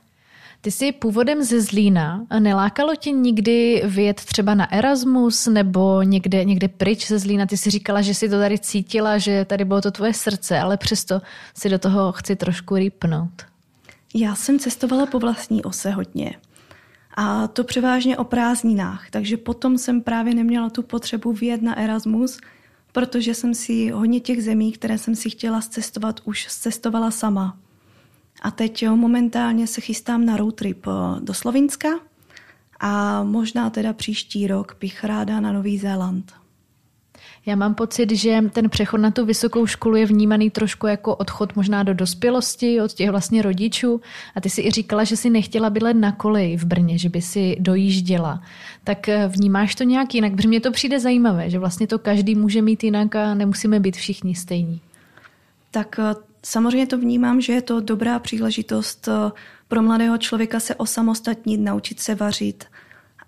Ty 0.62 0.72
jsi 0.72 0.92
původem 0.92 1.44
ze 1.44 1.62
Zlína 1.62 2.26
a 2.30 2.40
nelákalo 2.40 2.96
tě 2.96 3.12
nikdy 3.12 3.82
vyjet 3.86 4.26
třeba 4.26 4.56
na 4.56 4.74
Erasmus 4.74 5.48
nebo 5.48 6.02
někde, 6.02 6.46
někde 6.46 6.68
pryč 6.68 7.08
ze 7.08 7.20
Zlína? 7.20 7.46
Ty 7.46 7.58
jsi 7.58 7.70
říkala, 7.70 8.02
že 8.02 8.14
jsi 8.14 8.30
to 8.30 8.40
tady 8.40 8.60
cítila, 8.60 9.18
že 9.18 9.46
tady 9.46 9.66
bylo 9.66 9.82
to 9.82 9.92
tvoje 9.92 10.14
srdce, 10.14 10.60
ale 10.60 10.78
přesto 10.78 11.22
si 11.58 11.70
do 11.70 11.80
toho 11.80 12.12
chci 12.12 12.36
trošku 12.36 12.76
rýpnout. 12.76 13.42
Já 14.14 14.36
jsem 14.36 14.60
cestovala 14.60 15.06
po 15.06 15.20
vlastní 15.20 15.64
ose 15.64 15.92
hodně. 15.92 16.36
A 17.18 17.48
to 17.48 17.64
převážně 17.64 18.18
o 18.18 18.24
prázdninách, 18.24 19.10
takže 19.10 19.38
potom 19.38 19.78
jsem 19.78 20.02
právě 20.02 20.36
neměla 20.36 20.70
tu 20.70 20.84
potřebu 20.84 21.34
vyjet 21.34 21.62
na 21.62 21.80
Erasmus, 21.80 22.40
protože 22.91 23.34
jsem 23.34 23.54
si 23.54 23.89
hodně 23.89 24.19
těch 24.19 24.43
zemí, 24.43 24.71
které 24.71 24.97
jsem 24.97 25.15
si 25.15 25.30
chtěla 25.30 25.62
cestovat, 25.62 26.19
už 26.25 26.47
cestovala 26.47 27.12
sama. 27.12 27.58
A 28.41 28.51
teď 28.51 28.89
momentálně 28.89 29.67
se 29.67 29.82
chystám 29.82 30.25
na 30.25 30.38
road 30.38 30.56
trip 30.56 30.88
eh, 30.88 31.19
do 31.19 31.34
Slovinska 31.34 31.89
a 32.80 33.23
možná 33.23 33.69
teda 33.69 33.93
příští 33.93 34.47
rok 34.47 34.77
bych 34.80 35.04
ráda 35.04 35.39
na 35.39 35.51
Nový 35.51 35.77
Zéland. 35.77 36.40
Já 37.45 37.56
mám 37.56 37.75
pocit, 37.75 38.12
že 38.12 38.41
ten 38.51 38.69
přechod 38.69 38.97
na 38.97 39.12
tu 39.12 39.25
vysokou 39.25 39.65
školu 39.65 39.95
je 39.95 40.06
vnímaný 40.06 40.49
trošku 40.49 40.88
jako 40.88 41.15
odchod 41.15 41.56
možná 41.56 41.84
do 41.84 41.93
dospělosti 41.93 42.82
od 42.82 42.93
těch 42.93 43.10
vlastně 43.10 43.41
rodičů. 43.41 44.01
A 44.36 44.41
ty 44.41 44.49
si 44.49 44.62
i 44.62 44.71
říkala, 44.71 45.04
že 45.04 45.17
si 45.17 45.30
nechtěla 45.30 45.69
bydlet 45.69 45.97
na 45.97 46.12
koleji 46.12 46.58
v 46.58 46.63
Brně, 46.65 46.97
že 46.97 47.10
by 47.10 47.21
si 47.21 47.56
dojížděla. 47.60 48.43
Tak 48.84 49.10
eh, 49.10 49.27
vnímáš 49.27 49.75
to 49.75 49.84
nějak 49.84 50.15
jinak? 50.15 50.36
Protože 50.36 50.47
mně 50.47 50.60
to 50.60 50.71
přijde 50.71 50.99
zajímavé, 50.99 51.49
že 51.49 51.60
vlastně 51.60 51.88
to 51.88 51.99
každý 51.99 52.36
může 52.36 52.62
mít 52.62 52.84
jinak 52.84 53.15
a 53.15 53.34
nemusíme 53.34 53.80
být 53.80 53.95
všichni 53.95 54.36
stejní. 54.36 54.82
Tak 55.71 55.99
eh, 55.99 56.15
samozřejmě 56.43 56.88
to 56.88 56.97
vnímám, 56.97 57.41
že 57.41 57.54
je 57.54 57.62
to 57.62 57.80
dobrá 57.80 58.19
příležitost 58.19 59.08
eh, 59.08 59.32
pro 59.67 59.82
mladého 59.82 60.17
člověka 60.17 60.60
se 60.60 60.75
osamostatnit, 60.75 61.62
naučit 61.62 61.99
se 61.99 62.15
vařit 62.15 62.65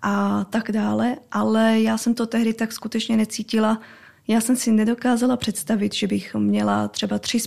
a 0.02 0.44
tak 0.44 0.72
dále, 0.72 1.16
ale 1.32 1.80
já 1.80 1.98
jsem 1.98 2.14
to 2.14 2.26
tehdy 2.26 2.54
tak 2.54 2.72
skutečně 2.72 3.16
necítila, 3.16 3.80
já 4.28 4.40
jsem 4.40 4.56
si 4.56 4.72
nedokázala 4.72 5.36
představit, 5.36 5.94
že 5.94 6.06
bych 6.06 6.34
měla 6.34 6.88
třeba 6.88 7.18
tři 7.18 7.40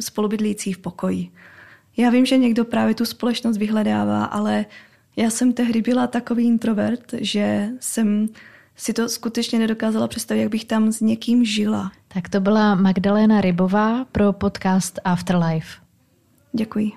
spolubydlící 0.00 0.72
v 0.72 0.78
pokoji. 0.78 1.30
Já 1.96 2.10
vím, 2.10 2.26
že 2.26 2.38
někdo 2.38 2.64
právě 2.64 2.94
tu 2.94 3.04
společnost 3.04 3.56
vyhledává, 3.56 4.24
ale 4.24 4.66
já 5.16 5.30
jsem 5.30 5.52
tehdy 5.52 5.82
byla 5.82 6.06
takový 6.06 6.46
introvert, 6.46 7.14
že 7.20 7.68
jsem 7.80 8.28
si 8.76 8.92
to 8.92 9.08
skutečně 9.08 9.58
nedokázala 9.58 10.08
představit, 10.08 10.40
jak 10.40 10.50
bych 10.50 10.64
tam 10.64 10.92
s 10.92 11.00
někým 11.00 11.44
žila. 11.44 11.92
Tak 12.08 12.28
to 12.28 12.40
byla 12.40 12.74
Magdalena 12.74 13.40
Rybová 13.40 14.04
pro 14.04 14.32
podcast 14.32 14.98
Afterlife. 15.04 15.78
Děkuji. 16.52 16.92